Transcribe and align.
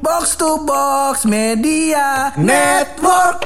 Box 0.00 0.32
to 0.40 0.64
Box 0.64 1.28
Media 1.28 2.32
Network. 2.40 3.44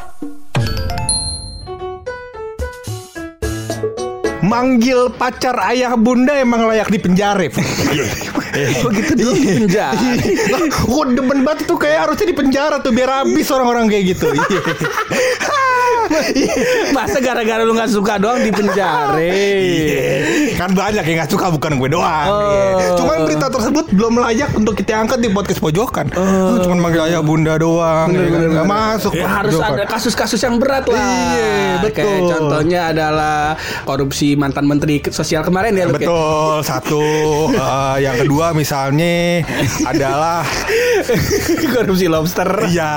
Manggil 4.46 5.10
pacar 5.18 5.58
ayah 5.75 5.98
bunda 5.98 6.38
emang 6.38 6.70
layak 6.70 6.94
di 6.94 7.02
penjara. 7.02 7.50
Oh 8.86 8.90
gitu 8.95 9.12
dong 9.18 9.34
di 9.34 9.66
penjara. 9.66 9.98
Gue 10.70 11.04
demen 11.18 11.43
banget 11.43 11.66
tuh 11.66 11.75
kayak 11.75 12.06
harusnya 12.06 12.30
di 12.30 12.37
penjara 12.39 12.79
tuh 12.79 12.95
biar 12.95 13.27
habis 13.27 13.50
orang-orang 13.50 13.91
kayak 13.91 14.14
gitu. 14.14 14.30
Masa 16.96 17.18
gara-gara 17.18 17.62
lu 17.62 17.73
gak 17.75 17.91
suka 17.91 18.20
doang 18.20 18.41
di 18.41 18.50
penjara? 18.50 19.16
Iya. 19.18 20.55
kan 20.55 20.70
banyak 20.70 21.05
yang 21.05 21.16
gak 21.25 21.32
suka 21.32 21.50
bukan 21.50 21.77
gue 21.79 21.88
doang. 21.93 22.29
Oh. 22.29 22.41
Iya. 22.50 22.88
Cuman 22.98 23.16
berita 23.27 23.46
tersebut 23.50 23.84
belum 23.93 24.14
layak 24.20 24.51
untuk 24.55 24.75
kita 24.77 25.01
angkat 25.01 25.19
di 25.20 25.29
podcast 25.30 25.61
pojokan. 25.61 26.06
Oh. 26.14 26.61
Cuman 26.61 26.79
manggil 26.80 27.02
ayah 27.11 27.23
bunda 27.25 27.56
doang. 27.56 28.12
ya 28.12 28.29
kan? 28.29 28.41
Nggak 28.51 28.69
masuk. 28.69 29.12
Ya, 29.15 29.27
harus 29.27 29.55
pojokan. 29.56 29.74
ada 29.74 29.84
kasus-kasus 29.88 30.41
yang 30.41 30.56
berat 30.59 30.84
lah. 30.87 30.98
Iya, 30.98 31.52
betul. 31.82 32.05
Kayak 32.05 32.21
contohnya 32.37 32.80
adalah 32.93 33.38
korupsi 33.84 34.34
mantan 34.34 34.65
menteri 34.68 35.01
sosial 35.10 35.43
kemarin 35.43 35.74
ya, 35.74 35.87
ya? 35.87 35.93
Betul 35.93 36.57
satu 36.62 37.02
Eh, 37.55 37.96
yang 38.02 38.16
kedua 38.18 38.52
misalnya 38.52 39.45
adalah 39.84 40.43
korupsi 41.74 42.07
lobster. 42.07 42.48
Iya 42.68 42.93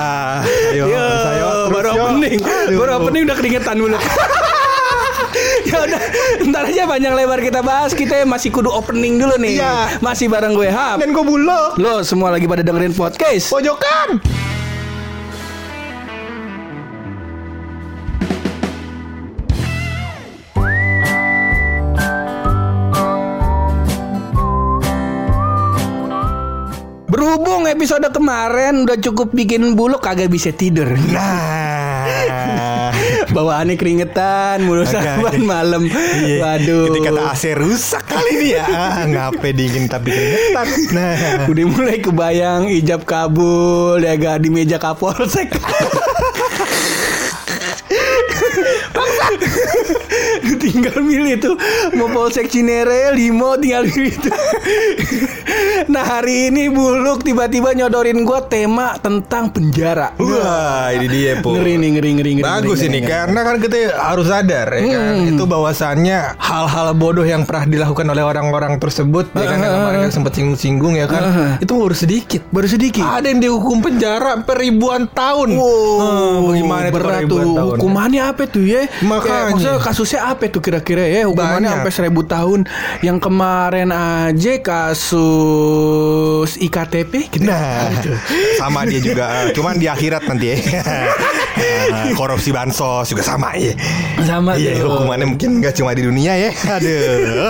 Ayo 0.73 0.85
Yo, 0.87 0.97
bisa, 0.97 1.29
yuk. 1.33 1.47
Terus, 1.47 1.56
baru 1.77 1.89
opening, 1.93 2.39
Aduh. 2.41 2.77
baru 2.81 2.91
opening 3.01 3.23
udah 3.29 3.37
keringetan 3.37 3.75
dulu. 3.77 3.97
ya 5.69 5.77
udah, 5.85 6.01
ntar 6.49 6.63
aja 6.65 6.83
panjang 6.89 7.13
lebar 7.13 7.39
kita 7.43 7.61
bahas. 7.61 7.91
Kita 7.93 8.25
masih 8.25 8.49
kudu 8.49 8.73
opening 8.73 9.21
dulu 9.21 9.35
nih. 9.37 9.61
Iya. 9.61 10.01
Masih 10.01 10.25
bareng 10.31 10.57
gue 10.57 10.69
Hap. 10.73 10.97
Dan 10.97 11.13
gue 11.13 11.25
bulog 11.25 11.77
Lo 11.77 12.01
semua 12.01 12.33
lagi 12.33 12.49
pada 12.49 12.65
dengerin 12.65 12.97
podcast. 12.97 13.53
Pojokan 13.53 14.17
Berhubung 27.57 27.73
episode 27.73 28.05
kemarin 28.13 28.85
udah 28.85 29.01
cukup 29.01 29.33
bikin 29.33 29.73
buluk 29.73 30.05
kagak 30.05 30.29
bisa 30.29 30.53
tidur. 30.53 30.93
Nah 31.09 32.05
Bawaannya 33.33 33.73
keringetan 33.81 34.61
mulu 34.61 34.85
saban 34.85 35.41
malam. 35.41 35.89
Iya. 35.89 36.37
Waduh. 36.37 36.93
Ketika 36.93 37.17
kata 37.17 37.33
AC 37.33 37.57
rusak 37.57 38.05
kali 38.05 38.37
ini 38.37 38.61
ya 38.61 38.65
ah, 38.69 39.09
Ngapain 39.09 39.57
dingin 39.57 39.89
tapi 39.89 40.13
keringetan 40.13 40.67
Nah 40.93 41.49
Udah 41.49 41.65
mulai 41.65 41.97
kebayang 41.97 42.69
ijab 42.69 43.09
kabul 43.09 44.05
ya 44.05 44.13
gak 44.21 44.45
di 44.45 44.53
meja 44.53 44.77
kapolsek. 44.77 45.49
Bangsat. 48.93 49.41
Tinggal 50.67 50.99
milih 50.99 51.35
tuh 51.37 51.55
mau 51.93 52.07
polsek 52.09 52.47
Cinere, 52.47 53.11
Limo 53.11 53.55
tinggal 53.55 53.85
milih 53.85 54.15
tuh. 54.19 54.35
nah 55.87 56.03
hari 56.03 56.49
ini 56.49 56.67
buluk 56.67 57.21
tiba-tiba 57.21 57.71
nyodorin 57.73 58.21
gua 58.21 58.43
tema 58.43 58.97
tentang 58.97 59.49
penjara. 59.49 60.11
Wah 60.17 60.91
ini 60.91 61.07
dia 61.07 61.31
po 61.39 61.55
Ngeri 61.55 61.77
nih, 61.77 61.89
ngeri, 61.95 62.09
ngeri, 62.13 62.31
ngeri. 62.35 62.43
Bagus 62.43 62.77
ngeri, 62.77 62.87
ini 62.87 62.99
ngeri, 62.99 63.09
karena 63.09 63.39
kan 63.41 63.55
kita 63.57 63.77
harus 63.95 64.25
sadar 64.27 64.67
ya 64.73 64.83
kan 64.83 65.15
itu 65.25 65.43
bahwasannya 65.43 66.19
hal-hal 66.37 66.87
bodoh 66.93 67.23
yang 67.23 67.43
pernah 67.43 67.65
dilakukan 67.65 68.05
oleh 68.05 68.21
orang-orang 68.21 68.75
tersebut 68.77 69.31
ya 69.31 69.45
kan 69.45 69.57
yang 69.57 69.73
kemarin 69.73 69.99
kan 70.03 70.11
sempat 70.11 70.31
singgung-singgung 70.33 70.93
ya 70.93 71.07
kan 71.07 71.21
itu 71.57 71.71
baru 71.71 71.95
sedikit 71.95 72.41
Baru 72.49 72.67
sedikit. 72.67 73.03
ada 73.03 73.27
yang 73.27 73.39
dihukum 73.39 73.79
penjara 73.79 74.35
sampai 74.35 74.55
ribuan 74.61 75.07
tahun 75.07 75.49
Wow, 75.53 75.65
Eh, 75.97 76.35
bagaimana 76.43 76.87
berat 76.89 77.21
tuh. 77.25 77.39
Hukumannya 77.73 78.21
apa 78.23 78.43
tuh 78.45 78.63
ya? 78.63 78.85
Makanya. 79.01 79.23
Kayak, 79.27 79.45
maksudnya 79.53 79.77
kasusnya 79.79 80.19
apa 80.25 80.43
tuh 80.47 80.56
kira-kira 80.59 81.03
ya? 81.03 81.25
Hukumannya 81.25 81.57
Banyak. 81.63 81.73
sampai 81.79 81.91
seribu 81.91 82.21
tahun. 82.23 82.65
Yang 82.99 83.17
kemarin 83.21 83.89
aja 83.89 84.53
kasus 85.47 86.49
iktp. 86.57 87.13
Gitu. 87.29 87.43
Nah, 87.43 87.89
sama 88.55 88.83
dia 88.83 88.99
juga, 88.99 89.25
cuman 89.51 89.75
di 89.75 89.85
akhirat 89.85 90.23
nanti 90.25 90.47
ya. 90.49 90.57
Eh, 91.57 92.13
korupsi 92.13 92.49
bansos 92.49 93.07
juga 93.07 93.21
sama 93.21 93.53
ya. 93.53 93.73
Sama 94.21 94.53
Iya, 94.55 94.77
tuh. 94.77 94.93
hukumannya 94.93 95.25
mungkin 95.27 95.57
nggak 95.57 95.73
cuma 95.73 95.91
di 95.91 96.01
dunia 96.01 96.33
ya. 96.35 96.51
Aduh, 96.53 97.49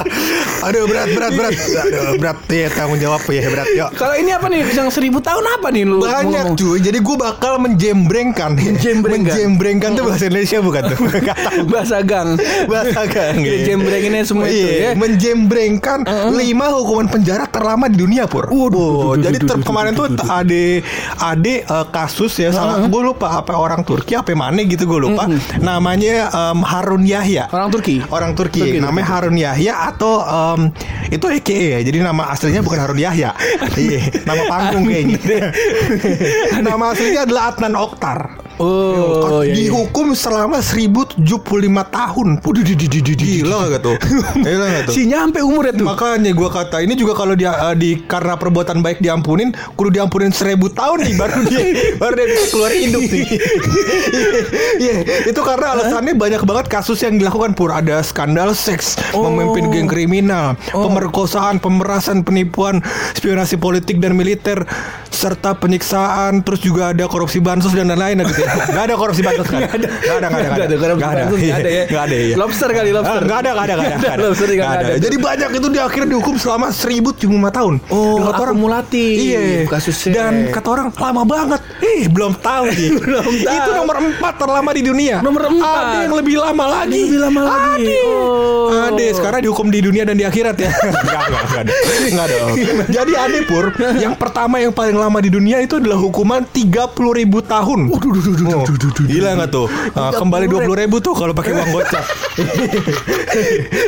aduh 0.62 0.84
berat 0.86 1.10
berat 1.12 1.31
berat. 1.34 1.54
Aduh 1.58 2.16
berat 2.16 2.38
ya 2.48 2.68
tanggung 2.70 2.96
jawab 2.98 3.20
ya 3.26 3.44
berat 3.46 3.68
yuk. 3.70 3.90
Kalau 3.94 4.16
ini 4.16 4.31
apa 4.31 4.48
nih? 4.48 4.64
Yang 4.70 4.90
seribu 4.94 5.20
tahun 5.20 5.44
apa 5.52 5.68
nih 5.70 5.84
lu? 5.84 6.00
Banyak 6.00 6.24
ngomong? 6.24 6.56
cuy, 6.56 6.80
jadi 6.80 6.98
gue 6.98 7.16
bakal 7.18 7.60
menjembrengkan 7.60 8.56
Menjembrengkan. 8.56 9.34
Menjembrengkan 9.34 9.90
tuh 9.94 10.04
bahasa 10.06 10.26
Indonesia 10.26 10.58
bukan 10.60 10.81
tuh 10.86 10.98
Gak 11.20 11.38
tahu 11.46 11.62
Bahasa 11.68 11.98
gang. 12.02 12.30
Bahasa 12.66 12.97
gang 13.06 13.38
Ya, 13.44 13.53
ya. 13.53 13.66
jembrenginnya 13.69 14.24
semua 14.25 14.50
itu 14.50 14.58
Iya, 14.58 14.74
ya. 14.74 14.90
Menjembrengkan 14.97 16.08
lima 16.34 16.74
hukuman 16.74 17.06
penjara 17.06 17.46
terlama 17.46 17.85
di 17.85 18.02
dunia 18.02 18.25
Pur 18.25 18.50
Waduh, 18.50 19.19
Jadi 19.19 19.44
kemarin 19.62 19.94
tuh 19.94 20.09
ada 20.25 20.63
Ada 21.22 21.53
eh, 21.62 21.86
kasus 21.91 22.34
ya 22.40 22.50
salah 22.50 22.81
Gue 22.88 23.02
lupa 23.06 23.38
apa 23.38 23.53
orang 23.53 23.86
Turki 23.86 24.18
apa 24.18 24.34
mana 24.34 24.63
gitu 24.63 24.88
gue 24.88 25.12
lupa 25.12 25.30
Namanya 25.59 26.31
Harun 26.66 27.06
Yahya 27.06 27.52
Orang 27.52 27.69
Turki. 27.69 28.02
Orang 28.07 28.31
Turki, 28.34 28.80
namanya 28.80 29.07
Harun 29.19 29.36
Yahya 29.36 29.91
atau 29.91 30.24
itu 31.07 31.25
EKE 31.28 31.66
ya. 31.75 31.80
Jadi 31.84 31.97
nama 32.00 32.31
aslinya 32.31 32.63
bukan 32.63 32.80
Harun 32.80 33.00
Yahya. 33.00 33.31
Iya, 33.78 34.09
nama 34.25 34.44
panggung 34.50 34.90
kayaknya. 34.90 35.19
nama 36.68 36.94
aslinya 36.94 37.28
adalah 37.28 37.44
Adnan 37.53 37.74
Oktar. 37.78 38.47
Oh, 38.57 39.45
iya, 39.45 39.53
iya. 39.53 39.69
dihukum 39.69 40.18
selama 40.18 40.57
1075 40.59 41.22
tahun. 41.94 42.28
Waduh, 42.41 42.63
di, 42.66 42.73
di, 42.73 42.88
di, 42.90 43.00
di, 43.06 43.13
di. 43.13 43.25
Gila 43.41 43.69
gak 43.69 43.81
tuh? 43.85 43.95
Gila 44.45 44.66
gak 44.66 44.84
tuh? 44.90 44.94
Si 44.97 45.06
nyampe 45.06 45.45
umurnya 45.45 45.78
tuh. 45.78 45.85
Makanya 45.85 46.31
gua 46.34 46.50
kata 46.50 46.81
ini 46.81 46.97
juga 46.97 47.13
kalau 47.13 47.38
dia 47.38 47.53
eh, 47.69 47.75
di 47.78 48.01
karena 48.09 48.34
perbuatan 48.34 48.81
baik 48.81 48.97
diampunin, 48.97 49.53
kudu 49.78 49.94
diampunin 49.94 50.34
seribu 50.34 50.73
tahun 50.73 51.06
nih 51.06 51.13
baru 51.16 51.40
dia 51.45 51.62
baru 52.01 52.13
dia 52.18 52.28
bisa 52.34 52.45
keluar 52.50 52.72
hidup 52.73 53.03
nih. 53.06 53.25
Iya, 54.78 54.95
itu 55.29 55.41
karena 55.41 55.74
alasannya 55.74 56.13
banyak 56.13 56.41
banget 56.45 56.66
kasus 56.69 57.01
yang 57.01 57.18
dilakukan 57.18 57.57
pur 57.57 57.74
ada 57.74 58.01
skandal 58.01 58.53
seks, 58.53 58.97
Oh. 59.13 59.28
memimpin 59.29 59.69
geng 59.74 59.89
kriminal, 59.89 60.53
pemerkosaan, 60.69 61.57
pemerasan, 61.57 62.22
penipuan, 62.22 62.81
spionasi 63.13 63.57
politik 63.57 63.97
dan 63.97 64.13
militer, 64.13 64.63
serta 65.09 65.57
penyiksaan, 65.57 66.45
terus 66.45 66.62
juga 66.62 66.94
ada 66.94 67.09
korupsi 67.09 67.41
bansos 67.41 67.74
dan 67.74 67.89
lain-lain 67.89 68.22
gitu. 68.28 68.47
Gak 68.47 68.84
ada 68.84 68.96
korupsi 68.96 69.22
bansos 69.22 69.47
kan? 69.47 69.59
Gak 69.59 69.74
ada. 69.74 69.88
Gak 69.88 70.18
ada, 70.18 70.28
gak 70.28 70.40
ada, 70.40 70.47
Nggak 70.47 70.68
ada, 70.68 70.75
korupsi 70.78 70.97
Nggak 70.97 71.12
ada. 71.12 71.22
bansos 71.22 71.40
nggak 71.40 71.59
ada 71.59 71.69
ya. 71.69 71.84
Gak 71.88 72.03
ada, 72.03 72.16
iya. 72.18 72.35
Lobster 72.35 72.69
kali, 72.69 72.90
lobster. 72.91 73.22
Nggak 73.22 73.38
ada, 73.38 73.50
nggak 73.50 73.66
ada, 73.66 73.74
nggak 73.74 73.97
ada. 74.08 74.24
Lobster 74.24 74.50
nggak 74.50 74.72
ada. 74.72 74.94
Jadi 74.97 75.16
banyak 75.18 75.50
itu 75.53 75.68
di 75.68 75.80
akhirnya 75.80 76.09
dihukum 76.09 76.35
selama 76.38 76.68
1075 76.69 77.18
tahun. 77.50 77.74
Oh, 77.88 78.18
kata 78.22 78.41
orang, 78.41 78.56
akumulatif 78.57 79.16
Iya. 79.18 79.41
kasusnya. 79.68 80.12
Dan 80.13 80.34
kata 80.50 80.68
orang 80.68 80.88
lama 80.91 81.24
banget. 81.24 81.62
Eh, 81.80 82.06
belum 82.07 82.34
tahu 82.38 82.63
nih. 82.75 82.90
Belum 82.97 83.25
tahu. 83.25 83.56
Itu 83.56 83.69
nomor 83.74 83.96
4 84.00 84.34
terlama 84.38 84.69
di 84.72 84.81
dunia. 84.81 85.16
Nomor 85.19 85.41
empat. 85.47 85.84
Ada 85.84 85.97
yang 86.03 86.16
lebih 86.16 86.36
lama 86.38 86.66
lagi. 86.66 87.02
Lebih 87.03 87.19
lama 87.19 87.41
lagi. 87.44 87.86
Ada. 87.88 89.03
Oh. 89.03 89.16
Sekarang 89.18 89.40
dihukum 89.40 89.68
di 89.68 89.80
dunia 89.80 90.03
dan 90.03 90.16
di 90.16 90.24
akhirat 90.24 90.56
ya. 90.57 90.69
Enggak, 90.78 91.22
enggak, 91.24 91.44
enggak 91.44 91.62
ada. 91.62 91.72
Enggak 92.07 92.25
ada. 92.25 92.38
Jadi 92.88 93.12
ada 93.16 93.38
pur. 93.44 93.66
Yang 93.97 94.16
pertama 94.18 94.56
yang 94.57 94.72
paling 94.72 94.94
lama 94.94 95.18
di 95.19 95.30
dunia 95.30 95.57
itu 95.59 95.78
adalah 95.78 95.97
hukuman 95.97 96.44
30 96.44 96.94
ribu 97.13 97.40
tahun. 97.40 97.90
Oh, 98.40 98.64
Gila 99.02 99.30
nggak 99.36 99.50
tuh? 99.50 99.66
Ah, 99.92 100.12
kembali 100.12 100.46
20 100.46 100.68
ribu 100.78 100.98
tuh 101.00 101.14
kalau 101.14 101.34
pakai 101.34 101.52
uang 101.53 101.70
gocap. 101.72 102.06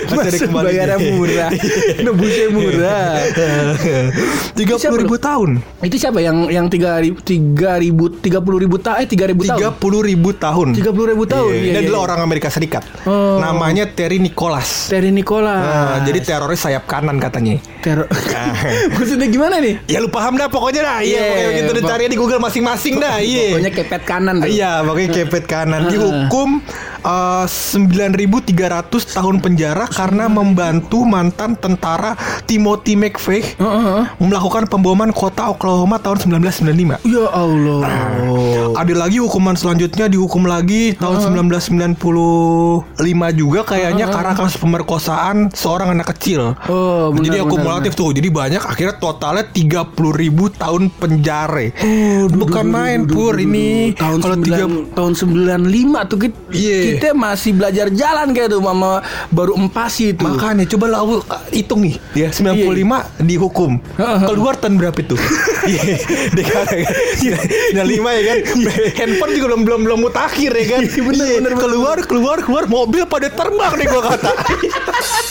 Masuk 0.09 0.49
bayarnya 0.51 0.97
murah. 0.97 1.49
Nebusnya 2.05 2.47
murah. 2.49 3.13
Tiga 4.53 4.75
puluh 4.75 4.99
ribu 4.99 5.15
tahun. 5.15 5.49
Itu 5.79 5.95
siapa 5.95 6.19
yang 6.19 6.49
yang 6.49 6.65
tiga 6.67 6.97
ribu 6.97 7.21
tiga 7.21 7.77
ribu 7.77 8.09
tiga 8.11 8.39
puluh 8.39 8.59
ribu 8.59 8.77
tahun 8.77 8.97
eh 8.99 9.07
tiga 9.07 9.25
ribu 9.25 9.45
Tiga 9.45 9.69
tahun 9.69 9.75
puluh 9.77 10.01
ribu 10.01 10.29
tahun. 10.33 10.67
tiga 10.73 10.91
puluh 10.91 11.07
ribu 11.09 11.23
tahun 11.23 11.49
Iya, 11.49 11.59
Iya, 11.59 11.63
Ini 11.63 11.71
iya, 11.71 11.81
adalah 11.85 11.99
orang 12.05 12.19
Amerika 12.21 12.47
Serikat. 12.49 12.83
Oh. 13.03 13.37
Namanya 13.39 13.85
Terry 13.87 14.17
Nicholas. 14.17 14.89
Terry 14.89 15.09
Nicola 15.09 15.55
Nah, 15.59 15.97
jadi 16.03 16.19
teroris 16.21 16.59
sayap 16.59 16.85
kanan 16.85 17.17
katanya. 17.17 17.59
teror 17.79 18.11
maksudnya 18.95 19.27
gimana 19.27 19.63
nih 19.63 19.79
Ya 19.87 20.03
lu 20.03 20.09
paham 20.09 20.35
dah 20.35 20.47
pokoknya 20.47 20.81
dah. 20.83 20.99
Iya, 20.99 21.19
pokoknya 21.23 21.49
gitu 21.55 21.71
dicari 21.77 22.03
di 22.07 22.17
Google 22.17 22.41
masing-masing 22.41 22.99
dah. 22.99 23.19
Iya. 23.19 23.55
pokoknya 23.55 23.71
kepet 23.73 24.01
kanan 24.03 24.38
tuh. 24.43 24.49
Iya, 24.49 24.71
pokoknya 24.85 25.09
kepet 25.13 25.45
kanan 25.45 25.87
dihukum 25.91 26.61
eh, 27.03 27.45
9.300 27.47 29.15
tahun 29.15 29.35
penjara 29.43 29.85
karena 29.87 30.25
membantu 30.27 31.03
mantan 31.07 31.55
tentara 31.55 32.15
Timothy 32.47 32.95
McVeigh 32.95 33.59
melakukan 34.19 34.67
pemboman 34.67 35.11
kota 35.11 35.51
Oklahoma 35.51 35.99
tahun 35.99 36.39
1995. 36.41 37.03
Ya 37.07 37.25
Allah. 37.31 37.79
Ada 38.75 38.93
lagi 38.95 39.17
hukuman 39.19 39.55
selanjutnya 39.55 40.07
dihukum 40.07 40.45
lagi 40.47 40.95
tahun 40.95 41.23
1995 41.99 41.99
juga 43.35 43.61
kayaknya 43.65 44.05
karena 44.09 44.33
kasus 44.35 44.57
pemerkosaan 44.59 45.51
seorang 45.53 45.95
anak 45.95 46.15
kecil. 46.15 46.55
Oh, 46.67 47.11
benar, 47.11 47.25
Jadi 47.25 47.37
benar, 47.37 47.49
akumulatif 47.49 47.91
tuh. 47.95 48.11
Jadi 48.13 48.29
banyak 48.29 48.63
akhirnya 48.63 48.95
totalnya 48.97 49.45
30 49.47 49.95
ribu 50.15 50.49
tahun 50.53 50.89
penjara. 50.93 51.71
Bukan 52.29 52.65
main 52.69 53.03
pur 53.09 53.35
ini. 53.39 53.91
tahun 53.95 54.19
Kalau 54.29 54.45
tiga 54.45 54.65
9, 54.69 54.93
tahun 54.93 55.13
95 55.17 56.05
tuh 56.05 56.17
kita, 56.21 56.37
Iya. 56.53 56.77
kita 56.93 57.09
masih 57.17 57.51
belajar 57.57 57.87
jalan 57.89 58.27
kayak 58.29 58.49
tuh 58.53 58.61
mama 58.61 59.01
baru 59.33 59.57
empasi 59.57 60.13
tuh. 60.13 60.29
Makanya 60.29 60.69
coba 60.69 60.85
lah 60.85 60.99
aku 61.01 61.15
hitung 61.49 61.81
nih 61.81 61.97
ya 62.13 62.29
95 62.29 63.25
dihukum 63.25 63.81
keluar 64.29 64.53
tahun 64.53 64.77
berapa 64.77 64.97
itu? 65.01 65.17
Iya, 65.69 65.85
kan. 66.49 66.65
Nah 67.77 67.85
lima 67.85 68.09
ya 68.17 68.23
kan. 68.33 68.37
Handphone 68.95 69.31
juga 69.37 69.45
belum 69.53 69.61
belum 69.67 69.79
belum 69.85 69.99
mutakhir 70.01 70.51
ya 70.55 70.65
kan. 70.77 70.81
Iya, 70.87 71.53
keluar 71.57 71.97
keluar 72.05 72.37
keluar 72.41 72.63
mobil 72.65 73.05
pada 73.05 73.29
terbang 73.29 73.73
nih 73.77 73.85
gua 73.85 74.01
kata. 74.13 74.31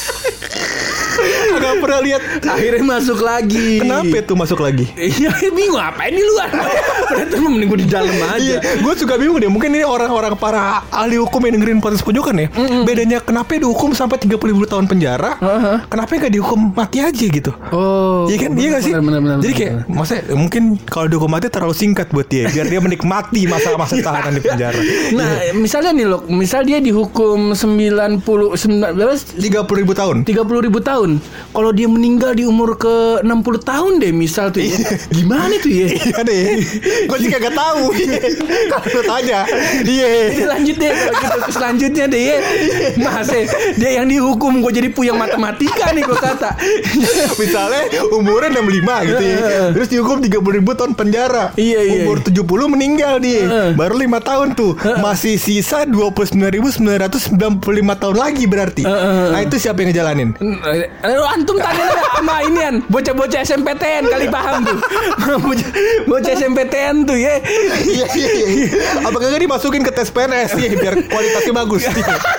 Agak 1.51 1.75
pernah 1.79 2.01
lihat. 2.01 2.21
Akhirnya 2.41 2.85
masuk 2.85 3.19
lagi. 3.21 3.83
Kenapa 3.83 4.15
itu 4.17 4.33
masuk 4.35 4.59
lagi? 4.59 4.87
Iya 4.95 5.31
bingung 5.49 5.77
ngapain 5.77 6.11
di 6.11 6.23
luar 6.23 6.49
Berarti 7.09 7.35
mending 7.37 7.69
gue 7.69 7.79
di 7.81 7.89
dalam 7.89 8.13
aja 8.13 8.37
Iya, 8.39 8.59
gue 8.79 8.93
juga 8.95 9.15
bingung 9.17 9.39
deh. 9.39 9.49
Mungkin 9.49 9.71
ini 9.71 9.83
orang-orang 9.83 10.35
para 10.35 10.85
ahli 10.89 11.17
hukum 11.17 11.41
yang 11.43 11.59
dengerin 11.59 11.79
podcast 11.79 12.05
pojokan 12.05 12.37
ya. 12.39 12.49
Bedanya 12.83 13.19
kenapa 13.19 13.57
dihukum 13.57 13.93
sampai 13.93 14.19
30 14.19 14.39
ribu 14.45 14.65
tahun 14.65 14.87
penjara? 14.87 15.37
Kenapa 15.87 16.11
nggak 16.11 16.33
dihukum 16.33 16.73
mati 16.73 16.99
aja 17.01 17.25
gitu? 17.25 17.51
Oh 17.71 18.27
Iya 18.29 18.37
kan, 18.39 18.51
iya 18.55 18.69
gak 18.71 18.83
sih? 18.83 18.93
benar, 18.93 19.21
benar, 19.21 19.37
Jadi 19.41 19.53
kayak, 19.55 19.73
masa 19.89 20.21
mungkin 20.31 20.77
kalau 20.85 21.07
dihukum 21.07 21.29
mati 21.29 21.49
terlalu 21.49 21.73
singkat 21.73 22.11
buat 22.11 22.27
dia, 22.27 22.47
biar 22.47 22.67
dia 22.67 22.79
menikmati 22.79 23.47
masa-masa 23.47 23.97
tahanan 24.07 24.37
di 24.37 24.43
penjara. 24.43 24.79
Nah 25.15 25.29
misalnya 25.55 25.91
nih 25.93 26.07
loh 26.07 26.21
Misal 26.29 26.63
dia 26.63 26.79
dihukum 26.79 27.53
90 27.53 28.21
sembilan- 28.55 28.93
berapa? 28.95 29.15
30 29.17 29.81
ribu 29.81 29.93
tahun. 29.93 30.17
30 30.25 30.67
ribu 30.67 30.79
tahun 30.79 31.08
Kalau 31.51 31.71
dia 31.73 31.89
meninggal 31.89 32.37
di 32.37 32.45
umur 32.45 32.77
ke 32.77 33.25
60 33.25 33.65
tahun 33.65 33.93
deh 33.99 34.13
Misal 34.13 34.51
tuh 34.51 34.61
ya. 34.61 34.77
Gimana 35.09 35.57
tuh 35.59 35.73
ya? 35.73 35.87
Iya 35.89 36.21
deh, 36.23 36.43
gue 37.07 37.19
sih 37.19 37.31
kagak 37.31 37.55
tahu. 37.55 37.93
Kalau 38.71 38.87
lu 38.99 39.03
tanya, 39.05 39.41
iya. 39.85 40.09
Lanjut 40.45 40.77
deh. 40.77 40.91
Kalau 40.91 41.37
gitu 41.39 41.51
selanjutnya 41.55 42.05
deh 42.07 42.23
ya. 42.23 42.37
Mas 42.99 43.31
eh, 43.31 43.47
dia 43.77 43.91
yang 44.03 44.07
dihukum 44.09 44.61
gue 44.61 44.73
jadi 44.75 44.89
puyeng 44.91 45.17
matematika 45.17 45.95
nih 45.95 46.03
gue 46.03 46.19
kata. 46.19 46.51
Misalnya 47.39 47.83
umurnya 48.11 48.59
65 48.59 49.09
gitu 49.09 49.25
ya. 49.25 49.39
Terus 49.73 49.89
dihukum 49.89 50.17
30 50.19 50.59
ribu 50.59 50.71
tahun 50.75 50.93
penjara. 50.99 51.55
Iya, 51.55 51.81
iya, 51.85 52.03
Umur 52.05 52.19
70 52.21 52.75
meninggal 52.75 53.23
dia. 53.23 53.73
Baru 53.75 53.95
5 53.97 54.19
tahun 54.21 54.49
tuh. 54.59 54.73
Masih 54.99 55.39
sisa 55.39 55.87
29.995 55.87 58.03
tahun 58.03 58.17
lagi 58.17 58.45
berarti. 58.49 58.83
Nah 59.29 59.41
itu 59.41 59.57
siapa 59.61 59.81
yang 59.83 59.95
ngejalanin? 59.95 60.31
Lalu 60.99 61.25
antum 61.25 61.57
tanya 61.57 61.87
sama 62.13 62.43
inian 62.43 62.83
bocah-bocah 62.87 63.41
SMPTN 63.41 64.03
kali 64.05 64.27
paham 64.27 64.67
tuh. 64.67 64.79
bocah, 65.47 65.69
bocah 66.05 66.33
SMPTN 66.35 67.07
tuh 67.07 67.15
ya. 67.15 67.39
Iya 67.79 68.07
iya 68.13 68.31
iya 68.35 68.67
Apakah 69.07 69.31
nggak 69.31 69.43
dimasukin 69.47 69.83
ke 69.83 69.93
tes 69.95 70.11
PNS 70.11 70.55
Iya 70.55 70.71
biar 70.75 70.95
kualitasnya 71.07 71.55
bagus 71.55 71.83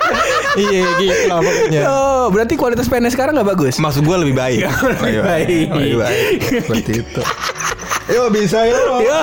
Iya 0.60 0.84
gitu 0.98 1.24
lah 1.28 1.40
pokoknya 1.40 1.82
Oh, 1.86 2.26
berarti 2.30 2.54
kualitas 2.56 2.86
PNS 2.86 3.16
sekarang 3.16 3.40
nggak 3.40 3.50
bagus? 3.56 3.76
Maksud 3.80 4.04
gue 4.04 4.18
lebih 4.20 4.36
baik 4.36 4.60
Lebih 5.02 5.22
baik. 5.24 5.68
Lebih 5.72 5.96
baik 5.98 6.38
Seperti 6.68 6.92
itu 7.00 7.22
Yo 8.10 8.28
bisa 8.28 8.66
yo 8.66 8.78
Yo, 9.00 9.20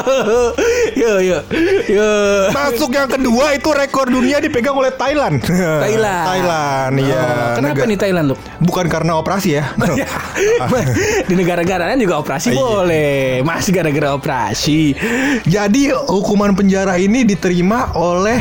yo, 0.94 1.12
yo, 1.20 1.38
yo. 1.86 2.08
Masuk 2.50 2.88
yang 2.88 3.06
kedua 3.06 3.52
itu 3.52 3.68
rekor 3.68 4.06
dunia 4.06 4.38
dipegang 4.38 4.72
oleh 4.72 4.90
Thailand. 4.90 5.42
Thailand. 5.42 6.24
Thailand, 6.24 6.92
iya. 6.96 7.18
Oh, 7.18 7.48
kenapa 7.54 7.82
Nega- 7.82 7.88
nih 7.90 7.98
Thailand 7.98 8.26
loh? 8.30 8.38
Bukan 8.58 8.86
karena 8.86 9.12
operasi 9.14 9.58
ya. 9.58 9.74
Di 11.28 11.34
negara-negara 11.34 11.90
lain 11.90 12.00
juga 12.00 12.16
operasi 12.18 12.48
Iya. 12.48 12.56
boleh. 12.56 13.18
Masih 13.42 13.70
gara-gara 13.72 14.08
operasi. 14.12 14.94
Jadi 15.42 15.82
hukuman 15.92 16.54
penjara 16.54 16.94
ini 16.96 17.22
diterima 17.22 17.90
oleh 17.92 18.38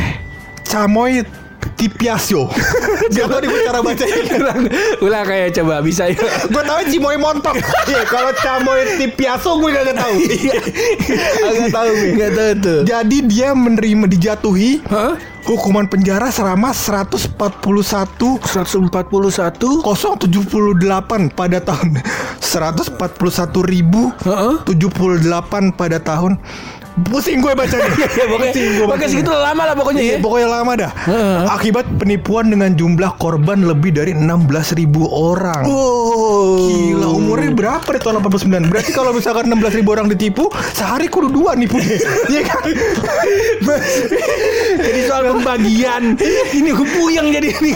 Chamoy 0.63 1.25
Tipiasio. 1.73 2.45
Gak 3.15 3.25
tau 3.25 3.39
nih 3.41 3.50
cara 3.65 3.79
baca 3.81 4.06
ulang, 4.06 4.62
ulang 5.01 5.25
kayak 5.25 5.50
coba 5.57 5.81
bisa 5.81 6.07
ya. 6.09 6.17
Gue 6.47 6.63
tau 6.63 6.81
Cimoy 6.85 7.17
Montok. 7.17 7.57
Iya, 7.89 8.06
kalau 8.06 8.31
Chamoy 8.38 9.01
Tipiaso 9.01 9.57
gue 9.57 9.69
gak 9.73 9.97
tau. 9.97 10.13
Agak 11.50 11.69
tahu 11.73 11.89
gue. 11.89 12.12
Nggak 12.15 12.31
tahu 12.38 12.51
tuh. 12.62 12.79
Jadi 12.85 13.17
dia 13.25 13.51
menerima 13.57 14.06
dijatuhi 14.06 14.85
Hah? 14.85 15.17
hukuman 15.45 15.85
penjara 15.85 16.33
selama 16.33 16.73
141 16.73 17.38
141 17.38 18.89
078 19.85 21.38
pada 21.38 21.57
tahun 21.62 22.01
141 22.41 22.97
ribu 23.69 24.09
Heeh. 24.25 24.56
78 24.65 25.77
pada 25.77 25.97
tahun 26.01 26.41
pusing 27.06 27.39
gue 27.39 27.51
bacanya 27.51 27.92
Ya 28.19 28.25
pokoknya 28.25 28.51
Pusing 28.51 28.71
gue 28.74 28.86
Pokoknya 28.86 29.09
segitu 29.09 29.31
lama 29.31 29.63
lah 29.63 29.75
pokoknya 29.75 30.01
Iya, 30.01 30.15
ya. 30.15 30.19
pokoknya 30.19 30.47
lama 30.50 30.71
dah. 30.75 30.92
Heeh. 31.03 31.39
Akibat 31.50 31.86
penipuan 31.95 32.45
dengan 32.47 32.71
jumlah 32.71 33.12
korban 33.15 33.63
lebih 33.63 33.92
dari 33.92 34.12
16 34.12 34.24
ribu 34.75 35.03
orang. 35.07 35.63
Oh. 35.65 36.56
Gila 36.65 37.07
umurnya 37.12 37.51
berapa 37.51 37.89
di 37.89 38.00
tahun 38.00 38.21
89 38.21 38.71
Berarti 38.71 38.92
kalau 38.92 39.12
misalkan 39.12 39.47
16 39.47 39.80
ribu 39.80 39.89
orang 39.92 40.07
ditipu 40.07 40.47
Sehari 40.71 41.07
kudu 41.07 41.31
dua 41.31 41.53
nipu 41.53 41.77
Iya 42.27 42.42
kan 42.44 42.63
Jadi 44.77 45.00
soal 45.03 45.24
pembagian 45.31 46.15
ini 46.51 46.69
gue 46.69 46.88
puyeng 46.94 47.27
jadi 47.30 47.50
ini. 47.51 47.71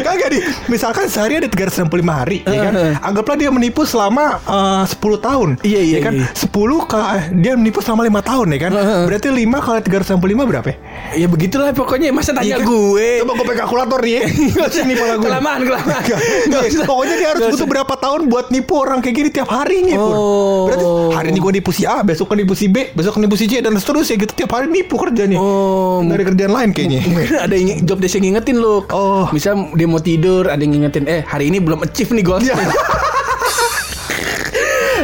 Kagak 0.00 0.28
di 0.30 0.38
Misalkan 0.66 1.06
sehari 1.06 1.38
ada 1.38 1.48
365 1.48 1.88
hari 2.06 2.38
ya 2.44 2.60
kan? 2.64 2.72
Anggaplah 3.02 3.36
dia 3.36 3.50
menipu 3.50 3.82
selama 3.84 4.38
eh, 4.40 4.84
10 4.86 4.96
tahun 5.20 5.48
Iya, 5.62 5.80
iya, 5.80 5.96
ya 5.98 6.00
kan? 6.02 6.12
iya. 6.14 6.26
10 6.32 6.90
ka, 6.90 6.98
eh, 7.16 7.24
Dia 7.34 7.52
menipu 7.54 7.80
selama 7.80 8.02
5 8.06 8.20
tahun 8.22 8.37
ya 8.46 8.58
kan. 8.62 8.70
Berarti 9.10 9.28
5 9.34 9.66
kali 9.66 9.78
365 9.82 10.50
berapa 10.54 10.66
ya? 10.70 10.76
Ya 11.18 11.26
begitulah 11.26 11.74
pokoknya 11.74 12.14
masa 12.14 12.30
tanya 12.30 12.62
kan? 12.62 12.68
gue. 12.68 13.08
Coba 13.26 13.32
gue 13.34 13.46
pakai 13.50 13.58
kalkulator 13.64 14.00
nih 14.04 14.12
ya 14.14 14.22
Sini 14.70 14.94
pala 14.94 15.16
gue 15.18 15.26
Kelamaan, 15.26 15.60
kelamaan. 15.66 16.02
Nggak 16.04 16.20
nggak, 16.46 16.62
usah. 16.68 16.86
Pokoknya 16.86 17.14
dia 17.18 17.28
harus 17.34 17.42
butuh 17.50 17.66
berapa 17.66 17.94
tahun 17.98 18.20
buat 18.28 18.46
nipu 18.54 18.74
orang 18.78 18.98
kayak 19.00 19.14
gini 19.16 19.28
tiap 19.32 19.48
harinya 19.50 19.96
Pur. 19.96 20.14
Oh. 20.14 20.62
Berarti 20.68 20.84
hari 21.16 21.28
ini 21.34 21.38
gue 21.40 21.52
nipu 21.58 21.70
si 21.72 21.82
A 21.88 22.04
Besok 22.04 22.30
kan 22.30 22.36
nipu 22.38 22.52
si 22.52 22.68
B 22.68 22.92
Besok 22.92 23.16
kan 23.16 23.20
nipu 23.24 23.34
si 23.34 23.48
C 23.48 23.58
Dan 23.58 23.74
seterusnya 23.74 24.20
gitu 24.20 24.32
Tiap 24.44 24.50
hari 24.52 24.68
nipu 24.68 24.94
kerjanya 25.00 25.40
Oh, 25.40 26.04
Dari 26.04 26.22
kerjaan 26.22 26.52
lain 26.52 26.70
kayaknya 26.76 27.00
Mungkin 27.08 27.36
ada 27.48 27.54
yang 27.56 27.80
job 27.82 27.98
desk 27.98 28.20
yang 28.20 28.34
ngingetin 28.34 28.60
lu. 28.60 28.84
Oh. 28.92 29.24
Misal 29.32 29.72
dia 29.72 29.86
mau 29.88 30.02
tidur, 30.02 30.50
ada 30.50 30.60
yang 30.60 30.76
ngingetin, 30.76 31.08
eh 31.08 31.22
hari 31.24 31.48
ini 31.48 31.58
belum 31.62 31.80
achieve 31.86 32.12
nih 32.12 32.24
goals. 32.26 32.44
Iya. 32.44 32.54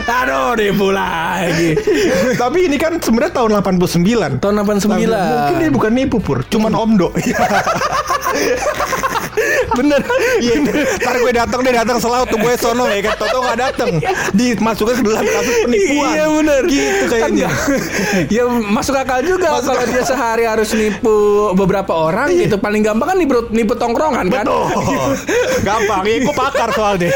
Aduh, 0.04 0.52
nipu 0.60 0.92
lagi. 0.92 1.72
Tapi 2.42 2.68
ini 2.68 2.76
kan 2.76 3.00
sebenarnya 3.00 3.40
tahun 3.40 3.64
89 3.64 4.36
Tahun 4.40 4.54
89. 4.60 5.00
Mungkin 5.00 5.54
dia 5.56 5.70
bukan 5.72 5.92
nipu 5.96 6.20
pur 6.20 6.44
Cuman 6.44 6.76
omdo 6.76 7.08
Bener. 9.72 10.00
Iya. 10.38 10.54
Ntar 11.00 11.14
gue 11.16 11.32
datang 11.32 11.58
Dia 11.60 11.72
datang 11.80 11.98
selalu 11.98 12.24
tuh 12.28 12.38
gue 12.38 12.52
sono 12.54 12.84
ya 12.86 13.00
kan. 13.02 13.14
Toto 13.16 13.38
gak 13.40 13.56
datang 13.56 13.88
Dimasukkan 14.32 14.94
ke 14.98 15.02
dalam 15.02 15.24
kasus 15.24 15.56
penipuan. 15.64 16.10
Iya 16.10 16.24
bener. 16.28 16.62
Gitu 16.66 17.04
kayaknya. 17.08 17.48
ya 18.28 18.42
masuk 18.46 18.94
akal 18.94 19.20
juga 19.20 19.48
Masuk 19.54 19.70
kalau 19.70 19.80
akal. 19.80 19.90
dia 19.90 20.02
sehari 20.04 20.44
harus 20.44 20.68
nipu 20.72 21.16
beberapa 21.54 21.92
orang 21.92 22.28
gitu. 22.30 22.56
Paling 22.58 22.82
gampang 22.82 23.06
kan 23.10 23.16
nipu, 23.16 23.34
nipu 23.48 23.74
tongkrongan 23.74 24.26
kan. 24.28 24.44
Betul. 24.44 24.68
Gampang. 25.62 26.02
Ya 26.04 26.14
gue 26.20 26.34
pakar 26.34 26.68
soalnya 26.70 27.10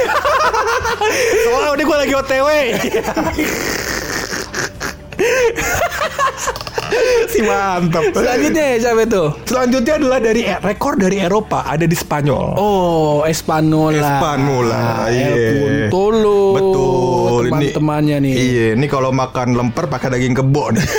Soalnya 1.45 1.71
udah 1.73 1.85
gue 1.85 1.97
lagi 1.99 2.15
otw 2.15 2.49
Si 7.33 7.41
mantap. 7.45 8.03
Selanjutnya 8.13 8.67
siapa 8.81 9.03
itu? 9.05 9.25
Selanjutnya 9.45 9.95
adalah 10.01 10.19
dari 10.23 10.43
eh, 10.49 10.59
rekor 10.61 10.97
dari 10.97 11.21
Eropa 11.21 11.65
Ada 11.67 11.85
di 11.85 11.97
Spanyol. 11.97 12.57
Oh 12.57 13.23
Espanola. 13.29 14.19
Espanola, 14.19 15.09
iya. 15.13 15.29
El 15.29 15.91
Puntolo 15.91 16.41
Betul 16.57 17.09
ini 17.39 17.49
teman-temannya 17.49 18.17
nih. 18.25 18.33
Iya 18.35 18.67
Ini 18.77 18.87
kalau 18.89 19.11
makan 19.13 19.57
lemper 19.57 19.85
pakai 19.89 20.09
daging 20.15 20.35
kebo 20.37 20.73
nih. 20.73 20.87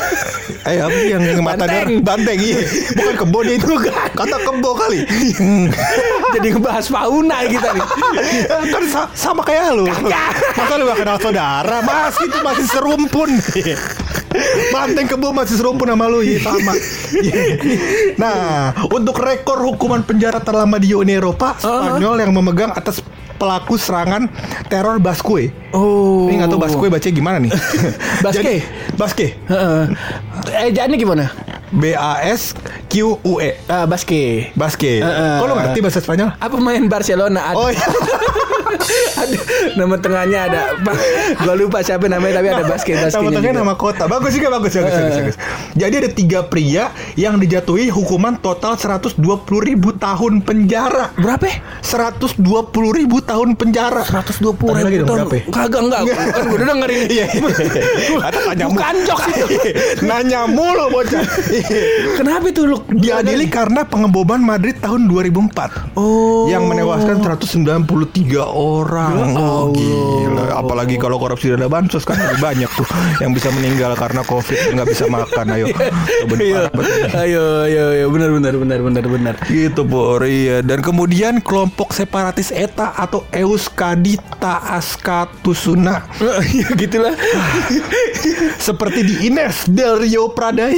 Eh 0.59 0.75
apa 0.75 0.91
yang 1.07 1.23
mata 1.39 1.65
Banteng. 1.65 2.03
Banteng 2.03 2.37
iya. 2.37 2.61
Bukan 2.93 3.15
kebo 3.25 3.37
dia 3.47 3.55
itu 3.55 3.73
Kata 4.11 4.37
kebo 4.43 4.75
kali. 4.75 5.07
Jadi 6.35 6.47
ngebahas 6.51 6.85
fauna 6.91 7.47
kita 7.47 7.69
nih. 7.73 7.85
Kan 8.67 8.83
sa- 8.91 9.09
sama 9.15 9.41
kayak 9.41 9.71
lu. 9.79 9.87
Masa 9.87 10.73
lu 10.75 10.83
gak 10.91 10.99
kenal 10.99 11.17
saudara? 11.17 11.79
Masih 11.79 12.27
itu 12.27 12.39
masih 12.43 12.65
serumpun 12.69 13.29
Banteng 14.69 15.09
kebo 15.09 15.33
masih 15.33 15.57
serumpun 15.57 15.89
sama 15.89 16.05
lu 16.05 16.21
ya 16.21 16.37
sama. 16.43 16.73
Nah, 18.15 18.71
untuk 18.93 19.17
rekor 19.17 19.57
hukuman 19.65 20.05
penjara 20.05 20.37
terlama 20.37 20.77
di 20.77 20.93
Uni 20.93 21.17
Eropa, 21.17 21.57
Spanyol 21.57 22.21
yang 22.21 22.31
memegang 22.37 22.71
atas 22.73 23.01
pelaku 23.39 23.79
serangan 23.79 24.27
teror 24.67 24.99
Basque. 24.99 25.49
Oh. 25.71 26.27
Ini 26.27 26.43
nggak 26.43 26.49
tahu 26.51 26.61
Basque 26.61 26.87
baca 26.91 27.07
gimana 27.09 27.37
nih? 27.39 27.51
Basque? 28.25 28.43
Jadi, 28.43 28.55
Basque. 28.99 29.27
Heeh. 29.47 29.83
Ejaannya 30.69 30.97
gimana? 30.99 31.25
B 31.69 31.93
A 31.93 32.19
S 32.25 32.57
Q 32.91 33.17
U 33.23 33.33
E. 33.39 33.55
Ah, 33.71 33.87
Basque. 33.87 34.51
Basque. 34.53 34.99
Heeh. 34.99 35.35
Kok 35.39 35.45
lo 35.47 35.53
ngerti 35.55 35.79
bahasa 35.79 35.99
Spanyol? 36.03 36.29
Apa 36.37 36.57
main 36.59 36.85
Barcelona? 36.91 37.53
Ada, 37.53 37.57
Oh 37.57 37.69
iya. 37.71 37.85
ada 39.15 39.37
nama 39.75 39.95
tengahnya 39.95 40.39
ada. 40.45 40.61
Gua 41.43 41.53
lupa 41.53 41.79
siapa 41.79 42.05
namanya 42.05 42.39
tapi 42.39 42.47
ada 42.49 42.63
Basque 42.63 42.91
Nama 42.91 43.05
Basque. 43.05 43.19
tengahnya 43.19 43.53
nama 43.55 43.73
kota. 43.73 44.03
Bagus 44.05 44.31
juga 44.31 44.49
bagus 44.51 44.71
bagus, 44.71 44.93
bagus, 44.93 45.15
bagus. 45.17 45.37
Jadi 45.73 45.93
ada 45.95 46.09
tiga 46.09 46.39
pria 46.41 46.83
yang 47.15 47.35
dijatuhi 47.35 47.87
hukuman 47.87 48.37
total 48.37 48.75
120 48.75 49.17
ribu 49.59 49.93
tahun 49.93 50.41
penjara. 50.41 51.11
Berapa? 51.15 51.49
120 51.81 52.37
ribu 52.93 53.17
tahun 53.19 53.55
penjara. 53.55 54.03
120 54.03 54.55
Tanya 54.59 54.83
lagi 54.83 54.95
ribu 54.95 55.07
tahun. 55.07 55.17
berapa 55.19 55.35
ya? 55.35 55.43
Kagak 55.49 55.81
enggak. 55.81 56.01
Kan 56.29 56.43
gue 56.45 56.55
udah 56.55 56.67
dengerin. 56.69 56.97
Iya. 57.09 57.25
Kata 58.19 58.39
tanya 58.45 58.65
mulu. 58.65 58.75
Bukan 58.75 58.95
jokes 59.01 59.25
itu. 59.31 59.45
Nanya 60.09 60.41
mulu 60.45 60.85
bocah. 60.89 61.23
Kenapa 62.15 62.45
itu 62.45 62.61
lu? 62.63 62.77
Diadili 62.91 63.47
karena 63.47 63.81
pengeboman 63.81 64.37
Madrid 64.39 64.77
tahun 64.77 65.07
2004. 65.07 65.97
Oh. 65.97 66.45
Yang 66.45 66.63
menewaskan 66.65 67.15
193 67.19 67.87
orang. 68.39 68.58
Oh, 68.59 69.71
gila. 69.71 70.59
Apalagi 70.59 70.99
kalau 70.99 71.15
korupsi 71.15 71.55
dana 71.55 71.71
bansos 71.71 72.03
kan 72.03 72.19
lebih 72.19 72.43
banyak 72.43 72.71
tuh 72.75 72.87
yang 73.23 73.31
bisa 73.31 73.47
meninggal 73.55 73.95
karena 73.95 74.19
covid 74.27 74.75
nggak 74.75 74.87
bisa 74.91 75.07
makan. 75.07 75.45
Ayo. 75.55 75.71
Parah 75.71 76.71
banget. 76.75 77.09
ayo, 77.15 77.43
ayo, 77.65 77.83
ayo, 77.95 78.05
benar, 78.11 78.29
benar, 78.35 78.53
benar, 78.59 78.79
benar, 78.83 79.05
benar. 79.07 79.35
Gitu 79.47 79.81
Pur, 79.87 80.21
iya 80.27 80.59
Dan 80.59 80.83
kemudian 80.83 81.39
kelompok 81.39 81.95
separatis 81.95 82.51
ETA 82.51 82.93
atau 82.93 83.23
Euskadi 83.31 84.19
Taaskatusuna 84.37 86.03
Ya 86.59 86.67
gitulah. 86.75 87.15
Seperti 88.67 88.99
di 89.07 89.15
Ines 89.31 89.65
del 89.71 90.03
Rio 90.03 90.35
Pradaya 90.35 90.75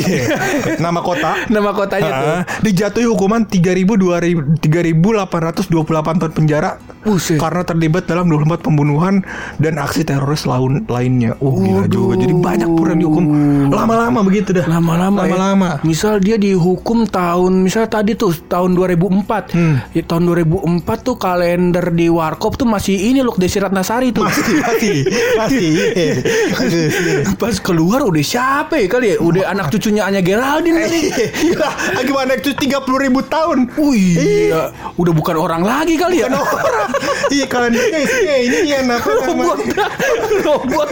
Nama 0.78 1.00
kota 1.02 1.50
Nama 1.50 1.72
kotanya 1.74 2.12
tuh. 2.12 2.30
Ah, 2.30 2.42
dijatuhi 2.62 3.08
hukuman 3.10 3.44
3.000 3.50 4.62
3.828 4.62 6.22
tahun 6.22 6.34
penjara 6.34 6.91
Buset. 7.01 7.38
karena 7.38 7.62
terlibat 7.62 8.05
dalam 8.05 8.25
24 8.25 8.62
pembunuhan 8.62 9.25
dan 9.58 9.75
aksi 9.75 10.01
teroris 10.01 10.43
lain 10.43 10.86
lainnya. 10.86 11.34
Oh 11.38 11.55
gila 11.55 11.86
juga. 11.86 12.13
Jadi 12.15 12.34
banyak 12.34 12.70
pura 12.70 12.93
dihukum 12.93 13.25
lama-lama 13.67 14.22
begitu 14.22 14.51
dah. 14.51 14.65
Lama-lama 14.65 15.24
ya. 15.24 15.34
Lama-lama. 15.34 15.70
Misal 15.81 16.17
dia 16.17 16.36
dihukum 16.36 17.03
tahun 17.03 17.62
Misal 17.62 17.88
tadi 17.88 18.13
tuh 18.13 18.34
tahun 18.43 18.74
2004 18.74 19.43
Hmm. 19.51 19.81
ya, 19.89 20.03
Tahun 20.03 20.24
2004 20.24 20.62
tuh 21.01 21.15
kalender 21.15 21.89
di 21.89 22.05
Warkop 22.05 22.55
tuh 22.55 22.65
masih 22.65 22.93
ini 22.93 23.20
loh 23.20 23.34
Desi 23.34 23.58
Ratnasari 23.58 24.12
tuh 24.12 24.22
Masih 24.22 24.62
masih 24.62 24.96
masih. 25.36 25.67
iya. 25.91 26.13
Aduh, 26.53 26.88
iya. 26.88 27.22
Pas 27.34 27.58
keluar 27.58 28.03
udah 28.03 28.22
siapa 28.22 28.75
ya 28.75 28.88
kali 28.88 29.08
ya 29.10 29.17
Udah 29.20 29.43
anak 29.48 29.70
cucunya 29.70 30.03
Anya 30.03 30.20
Geraldine 30.20 30.77
kali 30.79 31.00
Gila, 31.41 31.70
gimana 32.01 32.31
itu 32.36 32.51
30 32.51 32.67
ribu 33.00 33.20
tahun? 33.24 33.74
Wih 33.74 34.13
iya. 34.15 34.70
Udah 34.96 35.12
bukan 35.12 35.36
orang 35.36 35.62
lagi 35.62 35.96
kali 35.96 36.20
ya 36.20 36.27
Bukan 36.27 36.46
orang. 36.62 36.91
Iya 37.36 37.46
kalendernya 37.48 38.00
isinya 38.04 38.36
ini 38.38 38.58
yang 38.68 38.86
apa 38.92 39.08
Robot 39.08 39.60
Robot 40.46 40.90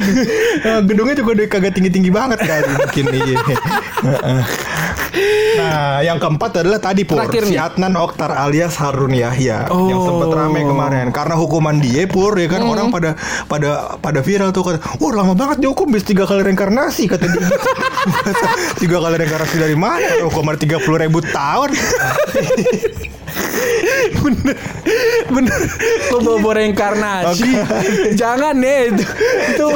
Nah, 0.64 0.78
gedungnya 0.84 1.14
juga 1.16 1.30
udah 1.38 1.46
kagak 1.46 1.72
tinggi-tinggi 1.76 2.10
banget 2.10 2.38
kali 2.40 2.68
mungkin 2.74 3.04
iya. 3.12 3.36
Nah, 5.58 5.98
yang 6.04 6.18
keempat 6.22 6.62
adalah 6.62 6.78
tadi 6.78 7.02
Pur, 7.02 7.18
Terakhir 7.18 7.44
si. 7.50 7.56
Adnan 7.58 7.98
Oktar 7.98 8.30
alias 8.30 8.78
Harun 8.78 9.12
Yahya 9.12 9.66
yang 9.66 9.98
Oh. 9.98 10.06
sempat 10.06 10.30
rame 10.30 10.62
kemarin 10.62 11.10
karena 11.10 11.34
hukuman 11.34 11.76
dia 11.82 12.06
Pur 12.06 12.38
ya 12.38 12.46
kan 12.46 12.62
orang 12.62 12.88
pada 12.94 13.18
pada 13.50 13.98
pada 13.98 14.20
viral 14.22 14.54
tuh 14.54 14.62
kata, 14.62 14.78
"Wah, 15.02 15.12
lama 15.12 15.34
banget 15.34 15.58
dihukum 15.60 15.90
bis 15.90 16.06
tiga 16.06 16.24
kali 16.24 16.46
reinkarnasi," 16.46 17.10
kata 17.10 17.26
dia. 17.26 17.48
tiga 18.78 19.02
kali 19.02 19.18
reinkarnasi 19.18 19.56
dari 19.58 19.74
mana? 19.74 20.22
Hukuman 20.22 20.54
30 20.54 20.78
ribu 20.98 21.18
tahun. 21.24 21.70
Bener. 24.24 24.56
Bener. 25.28 25.60
Lo 26.12 26.18
bawa 26.24 26.52
reinkarnasi 26.58 27.50
jangan 28.16 28.56
nih 28.56 28.94
itu, 28.94 29.04
itu 29.54 29.66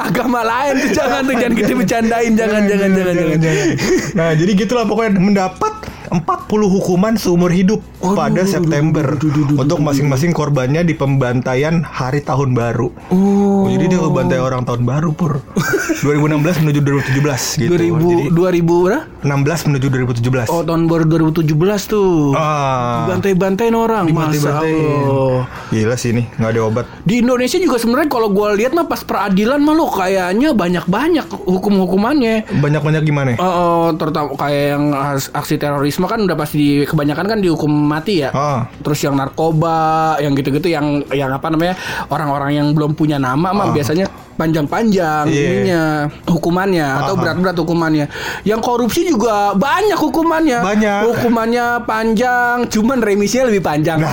agama 0.00 0.40
lain 0.42 0.80
tuh 0.80 0.90
jangan 0.96 1.20
tuh. 1.28 1.34
Jangan 1.36 1.54
kita 1.56 1.72
bercandain. 1.76 2.32
Jangan 2.32 2.62
jangan 2.66 2.90
jangan. 2.96 3.14
jangan, 3.16 3.68
Nah, 4.12 4.30
jadi 4.36 4.50
gitulah 4.56 4.84
pokoknya 4.88 5.20
mendapat 5.20 5.91
40 6.12 6.20
hukuman 6.68 7.16
seumur 7.16 7.48
hidup 7.48 7.80
pada 7.98 8.44
September 8.44 9.16
untuk 9.54 9.80
masing-masing 9.80 10.30
korbannya 10.30 10.84
di 10.84 10.92
pembantaian 10.92 11.80
hari 11.80 12.20
tahun 12.20 12.52
baru. 12.52 12.92
Oh, 13.08 13.64
jadi 13.66 13.88
dia 13.88 13.98
ngebantai 13.98 14.36
orang 14.36 14.62
tahun 14.62 14.84
baru 14.84 15.10
pur. 15.10 15.40
2016 16.04 16.62
menuju 16.62 16.80
2017 16.82 17.62
gitu. 17.62 17.70
2000 17.70 17.96
Jadi 18.02 18.24
2000 18.28 18.84
berapa? 18.84 19.04
16 19.22 19.66
menuju 19.70 19.86
2017. 20.18 20.50
Oh 20.50 20.60
tahun 20.60 20.84
baru 20.84 21.04
2017 21.06 21.46
tuh 21.86 22.34
Ah. 22.34 23.06
bantai-bantain 23.08 23.70
orang 23.70 24.10
masa. 24.10 24.60
Allah 24.60 25.46
Gila 25.70 25.94
sih 25.94 26.10
ini 26.10 26.28
nggak 26.34 26.50
ada 26.50 26.60
obat. 26.62 26.84
di 27.02 27.22
Indonesia 27.22 27.56
juga 27.56 27.78
sebenarnya 27.78 28.10
kalau 28.10 28.28
gue 28.28 28.48
lihat 28.58 28.74
mah 28.74 28.84
pas 28.84 29.00
peradilan 29.00 29.58
mah 29.58 29.72
lo 29.72 29.86
kayaknya 29.88 30.52
banyak-banyak 30.52 31.26
hukum-hukumannya 31.30 32.50
Banyak-banyak 32.52 33.02
gimana? 33.02 33.30
Oh, 33.38 33.46
oh, 33.46 33.86
terutama 33.94 34.34
kayak 34.34 34.64
yang 34.74 34.84
aksi 35.30 35.54
terorisme 35.56 36.01
kan 36.06 36.20
udah 36.22 36.36
pasti 36.36 36.82
kebanyakan 36.82 37.26
kan 37.26 37.38
dihukum 37.38 37.68
mati 37.68 38.22
ya. 38.22 38.30
Ah. 38.30 38.64
Terus 38.80 39.02
yang 39.02 39.14
narkoba, 39.14 40.16
yang 40.18 40.32
gitu-gitu 40.32 40.68
yang 40.68 41.02
yang 41.10 41.30
apa 41.30 41.48
namanya 41.48 41.74
orang-orang 42.08 42.50
yang 42.54 42.66
belum 42.70 42.94
punya 42.94 43.16
nama 43.16 43.50
mah 43.50 43.70
biasanya 43.70 44.06
panjang-panjang 44.32 45.24
Ah. 45.24 45.30
Iya. 45.30 45.44
ininya 45.44 45.82
hukumannya 46.24 46.86
atau 47.04 47.14
Ah. 47.14 47.20
berat-berat 47.20 47.56
hukumannya. 47.58 48.06
Yang 48.42 48.60
korupsi 48.60 49.04
juga 49.04 49.52
banyak 49.52 49.98
hukumannya. 49.98 50.58
Banyak. 50.60 51.00
Hukumannya 51.04 51.66
panjang, 51.84 52.64
cuman 52.66 52.98
remisinya 52.98 53.52
lebih 53.52 53.62
panjang. 53.62 54.00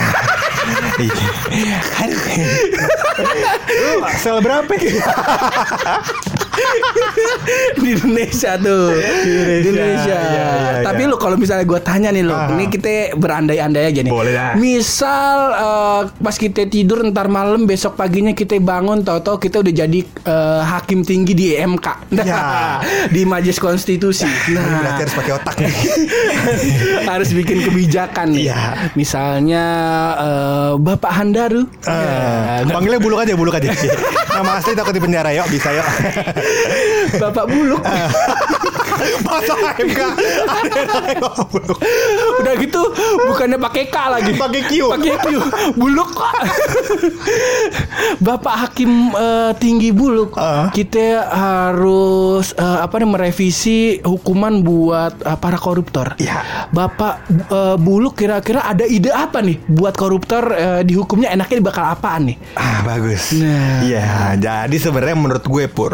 Iya. 1.50 1.80
Lu 3.80 4.06
sel 4.14 4.38
berapa? 4.38 4.70
di 7.80 7.90
Indonesia 7.92 8.52
tuh 8.56 8.94
di 8.94 9.32
Indonesia, 9.66 10.08
Iya, 10.10 10.22
iya, 10.22 10.48
iya. 10.72 10.84
tapi 10.84 11.02
lu 11.04 11.16
kalau 11.16 11.36
misalnya 11.36 11.64
gue 11.64 11.80
tanya 11.80 12.10
nih 12.10 12.22
lo 12.22 12.32
Ah. 12.32 12.48
ini 12.50 12.68
kita 12.68 12.90
berandai-andai 13.16 13.84
aja 13.86 14.02
nih 14.02 14.10
Boleh 14.10 14.32
lah. 14.32 14.54
misal 14.56 15.38
eh, 15.52 16.02
pas 16.14 16.36
kita 16.36 16.66
tidur 16.66 17.04
ntar 17.06 17.28
malam 17.28 17.64
besok 17.64 17.96
paginya 17.96 18.32
kita 18.32 18.56
bangun 18.58 19.02
tahu-tahu 19.02 19.38
kita 19.40 19.60
udah 19.60 19.74
jadi 19.76 20.00
eh, 20.02 20.62
hakim 20.64 21.02
tinggi 21.02 21.34
di 21.34 21.48
MK 21.54 21.88
nah, 22.12 22.24
Ya. 22.24 22.42
di 23.08 23.24
Majelis 23.24 23.58
Konstitusi 23.58 24.24
Nah, 24.50 24.62
nah 24.62 24.80
berarti 24.82 25.02
harus 25.04 25.16
pakai 25.16 25.34
otak 25.34 25.56
nih. 25.58 25.74
harus 27.12 27.30
bikin 27.32 27.62
kebijakan 27.62 28.28
nih 28.30 28.48
Iya. 28.48 28.60
misalnya 28.94 29.64
eh, 30.16 30.72
Bapak 30.78 31.12
Handaru 31.14 31.64
Ah, 31.84 31.98
Ya, 32.60 32.68
panggilnya 32.68 33.00
buluk 33.00 33.20
aja, 33.20 33.34
buluk 33.34 33.54
aja. 33.54 33.72
Nama 34.30 34.52
asli 34.54 34.74
takut 34.74 34.92
di 34.92 35.00
penjara, 35.00 35.32
yuk 35.32 35.48
bisa 35.48 35.72
yuk. 35.72 35.86
Bapak 37.20 37.46
Buluk 37.50 37.84
Masa 39.24 39.54
ada 39.70 39.84
buluk. 41.50 41.80
Udah 42.44 42.54
gitu 42.60 42.82
bukannya 43.30 43.58
pakai 43.60 43.84
K 43.88 43.98
lagi. 44.10 44.32
Pakai 44.36 44.62
Q. 44.68 44.72
Pakai 44.92 45.16
Q. 45.20 45.28
Buluk. 45.76 46.10
Bapak 48.20 48.56
Hakim 48.68 49.14
eh, 49.14 49.52
tinggi 49.58 49.90
Buluk. 49.92 50.36
Ah. 50.36 50.70
Kita 50.72 51.30
harus 51.30 52.52
eh, 52.56 52.80
apa 52.84 53.00
nih 53.00 53.10
merevisi 53.10 53.80
hukuman 54.04 54.62
buat 54.64 55.14
eh, 55.24 55.38
para 55.40 55.58
koruptor. 55.60 56.16
Iya. 56.20 56.70
Bapak 56.72 57.14
eh, 57.30 57.76
Buluk 57.80 58.20
kira-kira 58.20 58.66
ada 58.66 58.84
ide 58.86 59.12
apa 59.14 59.40
nih 59.40 59.60
buat 59.68 59.96
koruptor 59.96 60.52
eh, 60.54 60.82
dihukumnya 60.84 61.32
enaknya 61.34 61.60
bakal 61.64 61.86
apaan 61.90 62.34
nih? 62.34 62.38
Ah 62.56 62.82
bagus. 62.84 63.36
Nah. 63.36 63.82
Iya, 63.84 64.36
jadi 64.40 64.78
sebenarnya 64.78 65.18
menurut 65.18 65.46
gue 65.46 65.66
pur, 65.70 65.92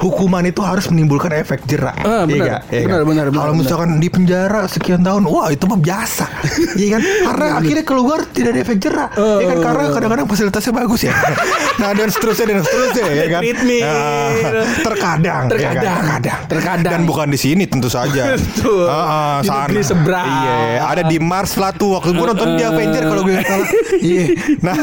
hukuman 0.00 0.44
itu 0.44 0.60
harus 0.60 0.86
menimbulkan 0.90 1.32
efek 1.34 1.64
jerak. 1.66 1.96
Ah, 2.04 2.24
ya 2.26 2.33
Iya 2.34 2.42
benar. 2.42 2.60
Iya 2.64 2.80
Benar, 2.80 2.96
kan? 2.96 3.06
benar, 3.06 3.26
benar, 3.26 3.40
Kalau 3.40 3.54
misalkan 3.54 3.88
di 3.96 4.08
penjara 4.08 4.60
sekian 4.66 5.00
tahun, 5.00 5.22
wah 5.24 5.48
itu 5.48 5.64
mah 5.64 5.78
biasa. 5.78 6.26
Iya 6.74 6.88
kan? 6.90 7.02
Karena 7.24 7.46
akhirnya 7.54 7.84
keluar 7.84 8.18
tidak 8.26 8.50
ada 8.50 8.60
efek 8.60 8.78
jerah. 8.78 9.08
Iya 9.14 9.44
kan? 9.46 9.58
Karena 9.60 9.82
kadang-kadang 9.88 10.26
fasilitasnya 10.26 10.72
bagus 10.74 11.00
ya. 11.02 11.14
nah 11.80 11.90
dan 11.90 12.08
seterusnya 12.08 12.46
dan 12.48 12.62
seterusnya 12.62 13.04
ya 13.08 13.26
kan. 13.28 13.40
Treatment. 13.40 13.82
Nah, 13.84 14.30
terkadang, 14.80 15.22
ya 15.24 15.30
kan? 15.32 15.44
Terkadang. 15.48 15.96
terkadang, 15.96 16.40
Terkadang. 16.44 16.92
Dan 16.92 17.02
bukan 17.04 17.26
di 17.28 17.38
sini 17.38 17.64
tentu 17.64 17.86
saja. 17.86 18.34
Betul. 18.34 18.86
Ah, 18.86 18.94
ah, 18.94 19.34
Di 19.38 19.48
sana. 19.48 19.60
negeri 19.64 19.82
seberang. 19.82 20.26
Iya, 20.26 20.56
ada 20.84 21.02
di 21.04 21.16
Mars 21.18 21.52
lah 21.54 21.70
tuh 21.70 21.94
waktu 21.94 22.10
gue 22.10 22.26
nonton 22.26 22.48
di 22.54 22.62
Avenger 22.62 23.02
kalau 23.04 23.22
gue 23.22 23.34
nggak 23.34 23.46
salah. 23.46 23.68
Iya. 23.96 24.24
Nah, 24.60 24.74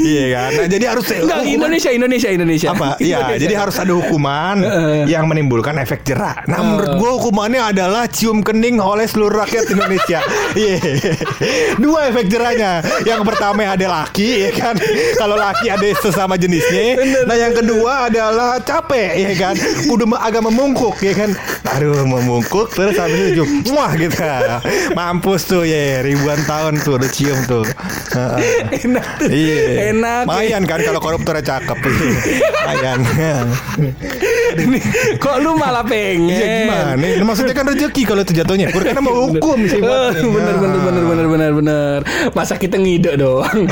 iya 0.00 0.24
kan. 0.30 0.50
Nah, 0.54 0.66
jadi 0.66 0.84
harus 0.86 1.04
Enggak, 1.08 1.38
Indonesia, 1.44 1.90
Indonesia, 1.90 2.28
Indonesia. 2.30 2.68
apa? 2.70 2.88
Iya, 2.98 3.18
jadi 3.36 3.54
harus 3.54 3.76
ada 3.76 3.92
hukuman 3.92 4.56
yang 5.04 5.24
menimbulkan 5.26 5.76
efek 5.76 6.02
jerah. 6.02 6.44
Nah, 6.46 6.77
menurut 6.78 6.94
gua 6.94 7.10
hukumannya 7.18 7.62
adalah 7.74 8.06
cium 8.06 8.38
kening 8.40 8.78
oleh 8.78 9.04
seluruh 9.04 9.42
rakyat 9.42 9.66
Indonesia. 9.68 10.22
Iya. 10.58 10.80
Dua 11.76 12.08
efek 12.10 12.30
jerahnya. 12.30 12.80
Yang 13.04 13.22
pertama 13.26 13.62
ada 13.68 13.86
laki, 13.86 14.48
ya 14.48 14.50
kan? 14.54 14.74
Kalau 15.14 15.36
laki 15.36 15.70
ada 15.70 15.86
sesama 15.98 16.34
jenisnya. 16.34 16.98
Nah, 17.26 17.36
yang 17.36 17.54
kedua 17.54 18.08
adalah 18.10 18.58
capek, 18.58 19.18
ya 19.18 19.34
kan? 19.34 19.54
Udah 19.86 20.06
me- 20.08 20.18
agak 20.18 20.42
memungkuk, 20.42 20.98
ya 20.98 21.14
kan? 21.14 21.30
Aduh, 21.76 22.02
memungkuk 22.02 22.72
terus 22.72 22.96
habis 22.96 23.34
itu. 23.34 23.44
Wah, 23.70 23.92
gitu. 23.94 24.18
Mampus 24.94 25.46
tuh 25.46 25.62
ya, 25.62 26.00
ribuan 26.02 26.38
tahun 26.42 26.80
tuh 26.82 26.96
udah 26.98 27.10
cium 27.12 27.38
tuh. 27.46 27.64
Enak 28.72 29.06
tuh. 29.20 29.28
Iya. 29.30 29.94
Enak. 29.94 30.22
Mayan 30.26 30.62
kan 30.64 30.80
kalau 30.82 30.98
koruptornya 30.98 31.44
cakep. 31.44 31.76
Mayan. 32.66 32.98
Ini, 34.58 34.78
kok 35.20 35.38
lu 35.38 35.54
malah 35.54 35.84
pengen? 35.84 36.34
Iya 36.34 36.46
gimana? 36.68 37.24
Maksudnya 37.24 37.54
kan 37.56 37.64
rezeki 37.72 38.02
kalau 38.04 38.20
itu 38.22 38.32
jatuhnya. 38.36 38.66
Pur 38.68 38.82
karena 38.84 39.00
mau 39.00 39.16
hukum 39.32 39.58
sih. 39.64 39.80
Buatnya. 39.84 40.28
bener 40.28 40.56
bener 40.60 40.78
bener 40.84 41.04
bener 41.08 41.26
bener 41.26 41.50
bener. 41.56 41.98
Masa 42.36 42.60
kita 42.60 42.76
ngide 42.76 43.16
doang. 43.16 43.64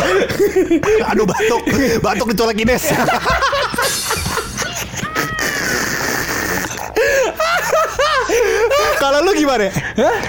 Aduh 1.12 1.26
batuk, 1.28 1.62
batuk 2.00 2.26
dicolek 2.32 2.56
Ines. 2.62 2.84
Kalau 9.06 9.22
lu 9.22 9.30
gimana? 9.32 9.70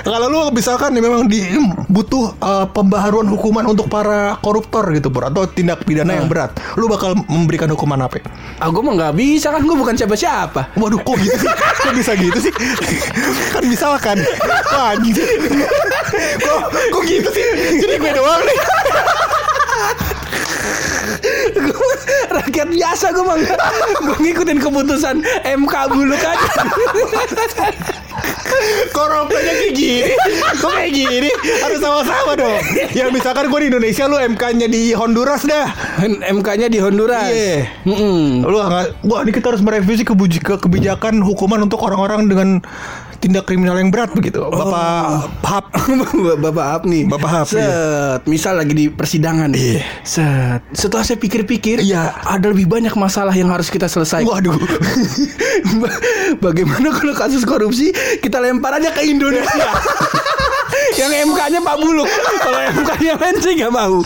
Kalau 0.05 0.27
lu 0.29 0.39
misalkan 0.53 0.93
nih 0.93 1.01
memang 1.01 1.25
di 1.25 1.41
butuh 1.87 2.29
eh, 2.31 2.65
pembaharuan 2.69 3.25
hukuman 3.25 3.65
untuk 3.65 3.89
para 3.89 4.37
koruptor 4.37 4.93
gitu, 4.93 5.09
Pur, 5.09 5.25
atau 5.25 5.49
tindak 5.49 5.81
pidana 5.81 6.13
yang 6.13 6.29
berat, 6.29 6.53
lu 6.75 6.85
bakal 6.85 7.17
memberikan 7.25 7.65
hukuman 7.67 7.97
apa? 7.99 8.21
Aku 8.59 8.79
mah 8.79 8.93
nggak 8.93 9.13
bisa 9.13 9.49
kan, 9.49 9.65
gue 9.65 9.73
bukan 9.73 9.97
siapa-siapa. 9.97 10.77
Waduh 10.77 11.01
kok 11.01 11.17
gitu 11.17 11.33
sih? 11.35 11.49
Kok 11.49 11.93
bisa 11.95 12.11
gitu 12.13 12.37
sih? 12.39 12.53
kan 13.47 13.63
misalkan 13.63 14.17
Wah 14.67 14.93
anjing 14.93 15.17
Kok, 16.37 16.59
kok 16.91 17.03
gitu 17.03 17.29
sih? 17.31 17.45
Jadi 17.79 17.93
gue 17.97 18.11
doang 18.13 18.41
nih 18.43 18.57
Rakyat 22.29 22.67
biasa 22.69 23.05
gue 23.09 23.23
mah 23.23 23.37
nggak- 23.37 23.61
Gue 23.97 24.15
ngikutin 24.21 24.57
keputusan 24.59 25.15
MK 25.43 25.73
buluk 25.89 26.21
aja. 28.37 28.91
Koruptornya 28.91 29.53
kayak 29.57 29.73
gini 29.75 30.11
Kok 30.59 30.71
kayak 30.73 30.91
gini? 30.91 31.29
Harus 31.63 31.79
sama-sama 31.79 32.31
dong 32.37 32.61
Ya 32.93 33.09
misalkan 33.11 33.47
gue 33.49 33.59
di 33.63 33.67
Indonesia 33.71 34.03
Lu 34.09 34.17
MK-nya 34.17 34.67
di 34.69 34.91
Honduras 34.93 35.43
dah 35.43 35.71
MK-nya 36.27 36.67
di 36.67 36.79
Honduras. 36.81 37.31
Iya. 37.31 37.67
Mm-mm. 37.87 38.45
Lu 38.45 38.57
nggak 38.57 39.05
Wah 39.07 39.21
ini 39.23 39.31
kita 39.33 39.53
harus 39.53 39.63
merevisi 39.63 40.03
kebijakan 40.05 41.21
hukuman 41.23 41.63
Untuk 41.65 41.81
orang-orang 41.83 42.29
dengan 42.29 42.49
tindak 43.17 43.43
kriminal 43.43 43.75
yang 43.75 43.89
berat 43.89 44.11
begitu. 44.11 44.41
Bapak 44.43 45.25
Hap. 45.43 45.65
Bapak 46.37 46.65
Apni 46.75 47.03
Bapak 47.03 47.29
Hap, 47.29 47.47
Set 47.47 48.21
Misal 48.25 48.55
lagi 48.55 48.71
di 48.71 48.85
persidangan 48.87 49.49
Iya. 49.51 49.81
Set 50.01 50.61
Setelah 50.69 51.01
saya 51.01 51.15
pikir-pikir 51.15 51.79
Iya. 51.79 52.13
Ada 52.27 52.49
lebih 52.49 52.67
banyak 52.67 52.93
masalah 52.93 53.31
yang 53.31 53.47
harus 53.47 53.67
kita 53.67 53.85
selesaikan 53.85 54.27
Waduh. 54.27 54.55
Ba- 55.79 55.99
Bagaimana 56.45 56.91
kalau 56.91 57.13
kasus 57.13 57.41
korupsi 57.41 57.89
Kita 58.19 58.37
lempar 58.37 58.75
aja 58.75 58.91
ke 58.91 59.01
Indonesia? 59.03 59.67
Yang 60.97 61.29
MK-nya 61.29 61.59
Pak 61.61 61.77
Buluk. 61.77 62.09
Kalau 62.39 62.59
MK-nya 62.75 63.13
lain 63.15 63.37
sih 63.37 63.53
gak 63.55 63.69
mau. 63.69 64.01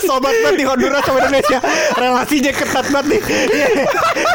Sobat 0.00 0.34
banget 0.36 0.56
di 0.56 0.64
Honduras 0.66 1.02
sama 1.02 1.22
Indonesia. 1.22 1.58
Relasinya 1.94 2.52
ketat 2.52 2.86
banget 2.88 3.06
nih. 3.08 3.20
Iya. 3.48 3.66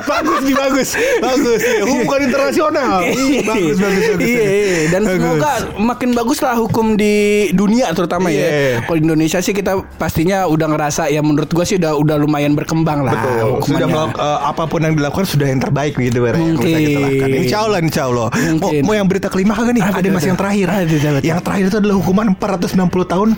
Bagus 0.02 0.40
nih 0.42 0.56
bagus 0.56 0.90
Bagus 1.18 1.62
iya. 1.62 1.82
Hubungan 1.84 2.22
internasional 2.24 2.96
Ih, 3.02 3.42
Bagus 3.42 3.78
bagus 3.78 4.04
bagus 4.06 4.22
Iya 4.22 4.44
iya. 4.44 4.80
Dan 4.90 5.02
Bagus. 5.02 5.16
semoga 5.16 5.52
makin 5.78 6.10
bagus 6.12 6.40
lah 6.40 6.56
hukum 6.56 6.94
di 6.94 7.16
dunia 7.52 7.90
terutama 7.92 8.28
Iya. 8.28 8.44
ya 8.44 8.52
Kalau 8.84 8.98
di 8.98 9.04
Indonesia 9.04 9.40
sih 9.40 9.52
kita 9.52 9.72
pastinya 9.96 10.46
udah 10.46 10.68
ngerasa 10.68 11.08
Ya 11.08 11.20
menurut 11.20 11.48
gua 11.48 11.64
sih 11.64 11.76
udah 11.76 11.96
udah 11.96 12.16
lumayan 12.18 12.54
berkembang 12.54 13.02
lah 13.02 13.14
Betul. 13.16 13.64
Sudah 13.66 13.88
melak- 13.88 14.16
eh, 14.16 14.40
apa 14.44 14.64
pun 14.66 14.80
yang 14.80 14.94
dilakukan 14.94 15.26
sudah 15.26 15.48
yang 15.48 15.60
terbaik 15.60 15.96
gitu 15.96 16.20
kita 16.20 16.38
Mungkin. 16.38 17.30
Insya 17.36 17.58
Allah, 17.62 17.80
insya 17.80 18.04
Allah. 18.06 18.28
Mau, 18.82 18.94
yang 18.94 19.06
berita 19.06 19.28
kelima 19.28 19.54
kagak 19.54 19.74
nih? 19.74 19.84
Ah, 19.84 19.94
ada 19.94 20.10
masih 20.10 20.30
yang 20.32 20.40
terakhir. 20.40 20.68
Yang 21.22 21.40
terakhir 21.42 21.66
itu 21.68 21.78
adalah 21.78 21.96
hukuman 21.96 22.28
460 22.34 22.76
tahun 23.06 23.30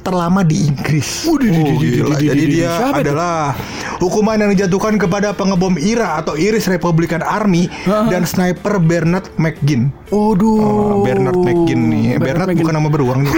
terlama 0.00 0.40
di 0.40 0.66
Inggris. 0.66 1.24
Oh, 1.24 1.36
gila. 1.36 2.16
Jadi 2.16 2.44
dia 2.50 2.72
adalah 2.90 3.52
hukuman 3.96 4.36
yang 4.36 4.50
dijatuhkan 4.50 4.96
kepada 4.96 5.30
pengebom 5.30 5.76
IRA 5.76 6.18
atau 6.18 6.34
Irish 6.34 6.66
Republican 6.66 7.20
Army 7.20 7.68
dan 8.08 8.24
sniper 8.24 8.76
Bernard 8.78 9.28
McGinn. 9.36 9.92
Waduh 10.08 10.58
Oh, 10.60 11.02
Bernard 11.02 11.38
McGinn 11.38 11.86
nih. 11.86 12.06
Bernard, 12.16 12.50
McGinn. 12.50 12.60
bukan 12.60 12.74
nama 12.74 12.88
beruang 12.88 13.20
nih. 13.24 13.32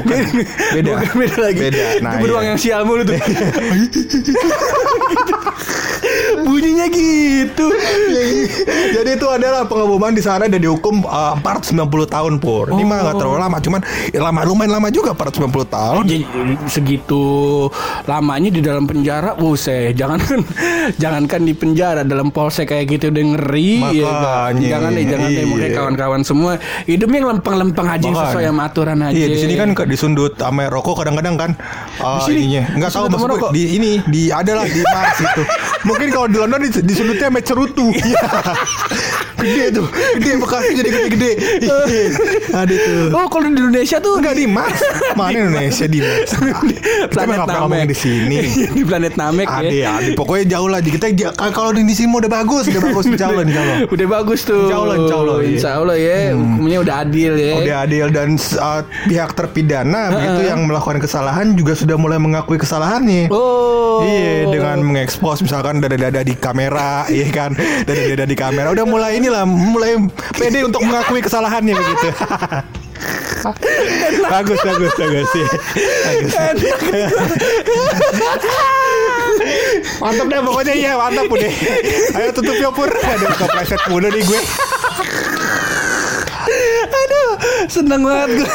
Bukan. 0.00 0.18
Beda. 0.72 0.90
Bukan, 0.94 1.08
beda 1.18 1.38
lagi 1.42 1.60
Beda. 1.60 1.84
Nah, 2.00 2.10
Itu 2.10 2.22
beruang 2.22 2.44
iya. 2.46 2.50
yang 2.54 2.58
sial 2.58 2.82
mulu 2.86 3.02
tuh 3.02 3.18
Bunyinya 6.40 6.86
gitu 6.88 7.66
Jadi 8.90 9.10
itu 9.14 9.26
adalah 9.28 9.64
pengeboman 9.64 10.12
di 10.12 10.22
sana 10.24 10.48
dan 10.48 10.58
dihukum 10.58 11.04
uh, 11.04 11.36
490 11.38 11.76
tahun 12.08 12.32
pur. 12.40 12.72
Ini 12.72 12.82
mah 12.82 12.98
nggak 13.02 13.16
terlalu 13.16 13.38
lama, 13.38 13.56
cuman 13.60 13.80
ya 14.10 14.20
lama 14.20 14.40
lumayan 14.42 14.72
lama 14.74 14.88
juga 14.88 15.12
490 15.12 15.68
tahun. 15.68 15.79
Jadi, 16.02 16.18
segitu 16.66 17.24
lamanya 18.04 18.50
di 18.50 18.60
dalam 18.60 18.84
penjara, 18.84 19.34
buset, 19.34 19.92
jangankan 19.92 20.40
jangankan 21.02 21.40
di 21.42 21.52
penjara 21.52 22.02
dalam 22.02 22.30
polsek 22.30 22.68
kayak 22.68 22.88
gitu 22.88 23.08
udah 23.08 23.24
ngeri 23.36 23.72
ya. 23.94 24.06
Makanya, 24.06 24.68
Jangan 24.70 24.90
deh, 24.92 25.04
jangan 25.04 25.28
deh, 25.28 25.36
iya. 25.36 25.46
makanya 25.46 25.70
kawan-kawan 25.74 26.22
semua 26.22 26.52
hidupnya 26.84 27.18
yang 27.18 27.30
lempeng-lempeng 27.34 27.86
aja 27.86 28.06
Makanya. 28.06 28.22
sesuai 28.26 28.44
sama 28.46 28.62
aturan 28.64 28.98
aja. 29.00 29.14
Iya 29.14 29.26
di 29.26 29.38
sini 29.38 29.54
kan 29.54 29.68
disundut 29.84 30.32
sama 30.34 30.62
rokok 30.66 30.94
kadang-kadang 31.00 31.34
kan 31.36 31.50
uh, 31.98 32.18
Di 32.18 32.30
sini? 32.30 32.38
ininya 32.44 32.62
nggak 32.76 32.90
tahu 32.90 33.04
maksud 33.08 33.28
gue 33.30 33.50
di 33.50 33.62
ini 33.74 33.90
di 34.06 34.22
ada 34.28 34.52
lah 34.54 34.66
di 34.66 34.80
Mars 34.82 35.18
itu. 35.18 35.42
Mungkin 35.80 36.08
kalau 36.10 36.26
di 36.28 36.36
London 36.36 36.60
dis- 36.62 36.84
disundutnya 36.84 37.28
sama 37.28 37.40
cerutu. 37.40 37.88
Iya. 38.00 38.26
gede 39.40 39.66
tuh, 39.72 39.86
gede 40.18 40.32
bekasnya 40.36 40.72
jadi 40.76 40.90
gede-gede. 40.90 41.30
Iya. 41.64 41.76
Ada 42.52 42.74
tuh. 42.76 43.06
Oh, 43.10 43.26
kalau 43.26 43.46
di 43.46 43.56
Indonesia 43.56 43.96
tuh 43.96 44.20
Enggak 44.20 44.36
di 44.36 44.44
Mars. 44.44 44.80
Mana 45.16 45.48
Indonesia 45.70 45.86
di? 45.86 45.98
Kita 47.00 47.08
planet 47.14 47.36
nggak 47.38 47.46
pernah 47.46 47.62
ngomong 47.64 47.86
di 47.86 47.96
sini. 47.96 48.36
di 48.76 48.82
planet 48.82 49.14
Namek 49.14 49.46
Ade, 49.46 49.78
ya. 49.78 49.98
ade, 49.98 50.12
pokoknya 50.18 50.44
jauh 50.58 50.68
lah. 50.68 50.80
Kita 50.82 51.06
j- 51.14 51.34
kalau 51.34 51.70
di 51.70 51.94
sini 51.94 52.10
udah 52.10 52.30
bagus, 52.30 52.66
udah 52.66 52.82
bagus 52.82 53.04
insya 53.10 53.26
Allah, 53.30 53.44
insya 53.46 53.60
Allah. 53.62 53.76
Udah 53.86 54.06
bagus 54.10 54.40
tuh. 54.42 54.66
Insya 54.66 54.76
Allah, 54.76 54.94
insya 54.98 55.16
Allah, 55.16 55.36
iya. 55.38 55.50
Insya 55.54 55.70
Allah 55.78 55.96
ya, 55.96 56.16
hukumnya 56.34 56.78
udah 56.82 56.94
adil 57.06 57.32
ya. 57.38 57.54
Udah 57.62 57.76
adil 57.86 58.06
dan 58.10 58.28
uh, 58.58 58.82
pihak 59.06 59.30
terpidana 59.38 60.02
begitu 60.10 60.40
yang 60.50 60.60
melakukan 60.66 60.98
kesalahan 60.98 61.54
juga 61.54 61.72
sudah 61.78 61.96
mulai 61.96 62.18
mengakui 62.18 62.58
kesalahannya. 62.58 63.30
Oh. 63.30 64.02
Iya 64.02 64.48
dengan 64.48 64.80
mengekspos 64.80 65.44
misalkan 65.44 65.84
dada-dada 65.84 66.24
di 66.24 66.32
kamera, 66.32 67.04
iya 67.12 67.28
kan, 67.28 67.52
dada-dada 67.84 68.24
di 68.24 68.36
kamera. 68.36 68.72
Udah 68.72 68.88
mulai 68.88 69.20
inilah, 69.20 69.44
mulai 69.44 70.00
pede 70.32 70.64
untuk 70.64 70.80
mengakui 70.80 71.20
kesalahannya 71.20 71.74
begitu. 71.76 72.08
Bagus, 74.28 74.60
bagus, 74.60 74.92
bagus 74.96 75.26
sih. 75.32 75.46
Bagus. 76.04 76.34
mantap 80.00 80.26
deh 80.28 80.40
pokoknya 80.44 80.74
iya 80.76 80.92
mantap 80.96 81.24
udah. 81.28 81.52
Ayo 82.16 82.28
tutup 82.36 82.56
ya 82.56 82.70
pur. 82.72 82.90
Aduh 82.90 83.28
kepleset 83.32 83.82
mulu 83.88 84.08
nih 84.12 84.22
gue. 84.24 84.40
Seneng 87.66 88.02
banget 88.04 88.42
gue. 88.42 88.52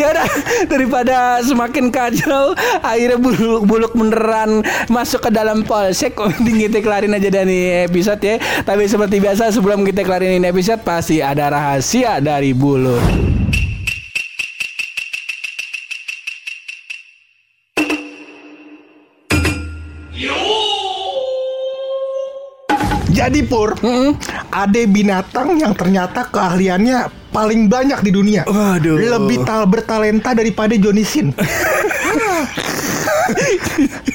ya 0.00 0.12
udah 0.12 0.28
daripada 0.68 1.16
semakin 1.44 1.88
kacau, 1.92 2.56
akhirnya 2.80 3.18
buluk, 3.18 3.62
buluk 3.66 3.92
beneran 3.92 4.64
masuk 4.88 5.28
ke 5.28 5.30
dalam 5.32 5.64
polsek. 5.66 6.14
Mending 6.16 6.70
kita 6.70 6.78
kelarin 6.80 7.16
aja 7.16 7.28
dari 7.28 7.86
episode 7.86 8.22
ya. 8.22 8.36
Tapi 8.62 8.86
seperti 8.86 9.18
biasa 9.20 9.52
sebelum 9.52 9.84
kita 9.84 10.06
kelarin 10.06 10.38
ini 10.38 10.48
episode 10.48 10.82
pasti 10.82 11.20
ada 11.20 11.50
rahasia 11.52 12.18
dari 12.22 12.54
buluk. 12.56 13.32
Jadi 23.12 23.46
Pur, 23.46 23.78
ada 24.50 24.82
binatang 24.90 25.54
yang 25.54 25.78
ternyata 25.78 26.26
keahliannya 26.26 27.21
paling 27.32 27.66
banyak 27.66 27.98
di 28.04 28.10
dunia. 28.12 28.44
Waduh. 28.44 29.00
Lebih 29.00 29.42
tal 29.48 29.64
bertalenta 29.66 30.36
daripada 30.36 30.76
Johnny 30.76 31.02
Sin. 31.02 31.32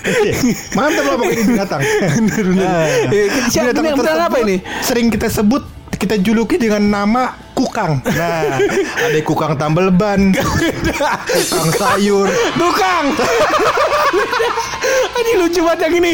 Oke, 0.07 0.31
Mantap 0.77 1.03
lah 1.09 1.15
pokoknya 1.17 1.45
binatang. 1.47 1.81
Eh, 1.81 3.27
binatang 3.49 3.83
yang 3.83 3.97
beneran 3.97 4.23
apa 4.29 4.37
ini? 4.45 4.61
Sering 4.85 5.09
kita 5.09 5.27
sebut 5.31 5.65
kita 5.97 6.21
juluki 6.21 6.61
dengan 6.61 6.85
nama 6.85 7.33
kukang. 7.57 8.05
Nah, 8.05 8.61
ada 8.85 9.19
kukang 9.25 9.57
tambal 9.57 9.89
ban, 9.89 10.29
kukang 11.25 11.69
sayur, 11.73 12.29
Tukang. 12.53 13.17
Ini 15.17 15.31
lucu 15.41 15.65
banget 15.65 15.89
yang 15.89 15.95
ini. 15.99 16.13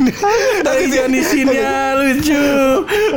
Tapi 0.66 0.82
Janisinnya 0.88 1.96
lucu, 1.96 2.40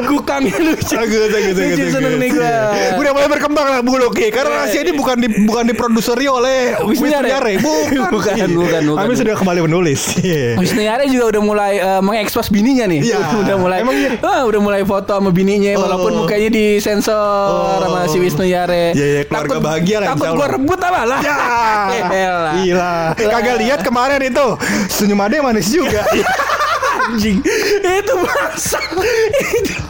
kukangnya 0.05 0.57
lucu. 0.59 0.93
Bagus, 0.93 1.21
bagus, 1.29 1.55
bagus, 1.55 1.75
Lucu 1.75 1.85
seneng 1.89 2.15
nih 2.17 2.29
gua. 2.31 2.55
Udah 2.95 3.11
mulai 3.11 3.29
berkembang 3.29 3.67
lah 3.67 3.79
Bu 3.79 3.95
Loki 3.95 4.27
Karena 4.29 4.61
rahasia 4.61 4.81
ini 4.81 4.91
bukan 4.91 5.15
di, 5.17 5.27
bukan 5.43 5.63
diproduseri 5.65 6.25
oleh 6.25 6.75
Wisnu 6.81 7.07
Wisnu 7.07 7.07
Yare? 7.09 7.27
Yare 7.29 7.53
Bukan 7.63 8.09
Bukan, 8.11 8.33
Iya. 8.33 8.47
bukan, 8.49 8.81
bukan. 8.85 9.01
Kami 9.01 9.13
sudah 9.15 9.35
kembali 9.35 9.59
menulis 9.63 10.01
Iya. 10.19 10.55
Wisnu 10.55 10.81
Yare 10.81 11.05
juga 11.07 11.25
udah 11.31 11.41
mulai 11.41 11.73
eh, 11.75 12.01
mengekspos 12.01 12.47
bininya 12.49 12.85
nih. 12.85 13.01
Iya. 13.03 13.17
udah 13.43 13.55
mulai. 13.57 13.77
Emang 13.81 13.95
iya? 13.95 14.11
Ah, 14.19 14.41
udah 14.43 14.59
mulai 14.59 14.81
foto 14.83 15.11
sama 15.11 15.29
bininya 15.29 15.71
Oh. 15.73 15.81
walaupun 15.81 16.11
mukanya 16.19 16.49
disensor 16.49 17.15
Oh. 17.15 17.79
sama 17.79 17.99
si 18.07 18.17
Wisnu 18.17 18.43
Yare. 18.43 18.93
Iya, 18.93 19.05
iya, 19.09 19.21
keluarga 19.23 19.57
bahagia 19.59 19.97
lah, 19.99 20.07
Takut 20.13 20.27
gua 20.33 20.47
rebut 20.49 20.79
apa 20.79 21.01
lah. 21.03 21.19
Ya. 21.23 21.37
Gila 22.53 22.93
Kagak 23.15 23.55
lihat 23.57 23.79
kemarin 23.81 24.21
itu 24.21 24.45
Senyum 24.87 25.19
ade 25.19 25.39
manis 25.39 25.67
juga 25.67 26.03
anjing 27.09 27.39
itu 27.83 28.13
bangsat 28.15 28.85
itu 28.95 29.82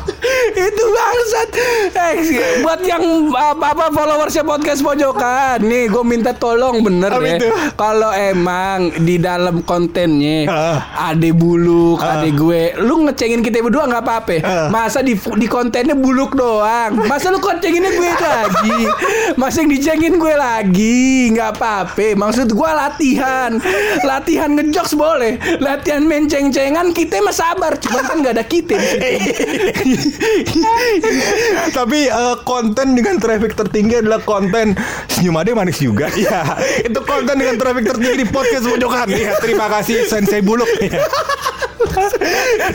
itu 0.49 0.83
bangsat. 0.86 1.49
Eh, 1.93 2.15
buat 2.59 2.81
yang 2.81 3.03
apa 3.29 3.73
apa 3.73 3.86
followersnya 3.89 4.41
podcast 4.41 4.79
pojokan 4.79 5.59
nih 5.62 5.88
gue 5.88 6.03
minta 6.03 6.31
tolong 6.31 6.79
bener 6.79 7.12
Apa 7.12 7.25
ya. 7.25 7.38
kalau 7.73 8.12
emang 8.12 8.91
di 8.97 9.17
dalam 9.17 9.62
kontennya 9.62 10.45
Ah. 10.45 10.79
ade 11.09 11.31
buluk 11.31 11.99
Ah. 11.99 12.17
ade 12.17 12.31
gue 12.31 12.62
lu 12.79 13.03
ngecengin 13.03 13.39
kita 13.39 13.59
berdua 13.59 13.86
nggak 13.86 14.01
apa-apa. 14.01 14.36
Ah. 14.39 14.67
masa 14.69 14.99
di 14.99 15.13
di 15.15 15.47
kontennya 15.47 15.93
buluk 15.93 16.33
doang? 16.33 17.03
Masa 17.03 17.29
lu 17.29 17.39
kontenginnya 17.39 17.91
gue 17.91 18.12
lagi? 18.13 18.79
Masa 19.36 19.62
yang 19.62 19.71
dicengin 19.71 20.15
gue 20.15 20.33
lagi? 20.33 21.03
Nggak 21.31 21.49
apa-apa. 21.53 22.07
Maksud 22.15 22.47
gue 22.49 22.69
latihan. 22.69 23.51
Latihan 24.01 24.49
ngejokes 24.51 24.93
boleh. 24.93 25.36
Latihan 25.59 26.01
main 26.01 26.25
ceng-cengan 26.25 26.91
kita 26.91 27.19
mah 27.19 27.31
sabar. 27.31 27.75
Cuman 27.75 28.03
kan 28.03 28.17
nggak 28.19 28.33
ada 28.33 28.45
kita. 28.45 28.75
Tapi 31.78 31.99
eh, 32.10 32.36
konten 32.45 32.88
dengan 32.97 33.17
traffic 33.17 33.58
tertinggi 33.58 34.02
adalah 34.04 34.21
konten 34.21 34.78
Senyum 35.10 35.38
ade 35.39 35.52
manis 35.54 35.80
juga. 35.80 36.10
Iya. 36.23 36.56
Itu 36.88 37.04
konten 37.04 37.36
dengan 37.36 37.60
traffic 37.60 37.84
tertinggi 37.84 38.23
di 38.23 38.28
podcast 38.30 38.63
pojokan 38.63 39.12
Iya 39.12 39.36
terima 39.43 39.67
kasih 39.67 40.08
Sensei 40.08 40.39
Buluk. 40.39 40.69
Iya. 40.80 41.04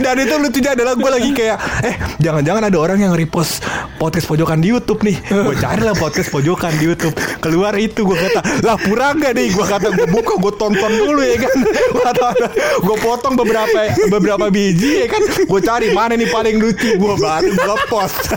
Dan 0.05 0.15
itu 0.21 0.35
lucunya 0.39 0.73
adalah 0.75 0.95
gue 0.95 1.11
lagi 1.11 1.31
kayak 1.35 1.57
Eh 1.85 1.95
jangan-jangan 2.21 2.63
ada 2.69 2.79
orang 2.79 2.99
yang 3.03 3.13
repost 3.15 3.65
podcast 3.99 4.27
pojokan 4.29 4.63
di 4.63 4.71
Youtube 4.71 5.01
nih. 5.03 5.17
Gue 5.31 5.57
cari 5.59 5.83
lah 5.83 5.97
podcast 5.97 6.29
pojokan 6.31 6.75
di 6.79 6.91
Youtube. 6.91 7.15
Keluar 7.43 7.75
itu 7.79 8.05
gue 8.05 8.19
kata 8.19 8.41
Lah 8.67 8.77
pura 8.79 9.15
gak 9.15 9.33
nih? 9.35 9.55
Gue 9.55 9.67
kata 9.67 9.89
gue 9.95 10.07
buka 10.11 10.35
gue 10.39 10.53
tonton 10.59 10.93
dulu 10.93 11.23
ya 11.23 11.37
kan. 11.41 11.57
Gue 12.83 12.97
potong 13.01 13.35
beberapa 13.39 13.95
beberapa 14.11 14.47
biji 14.51 15.05
ya 15.05 15.07
kan. 15.07 15.23
Gue 15.47 15.61
cari 15.63 15.95
mana 15.95 16.15
nih 16.19 16.29
paling 16.31 16.57
lucu. 16.59 16.99
Gue 16.99 17.15
baru 17.19 17.51
gue 17.55 17.77
post 17.87 18.35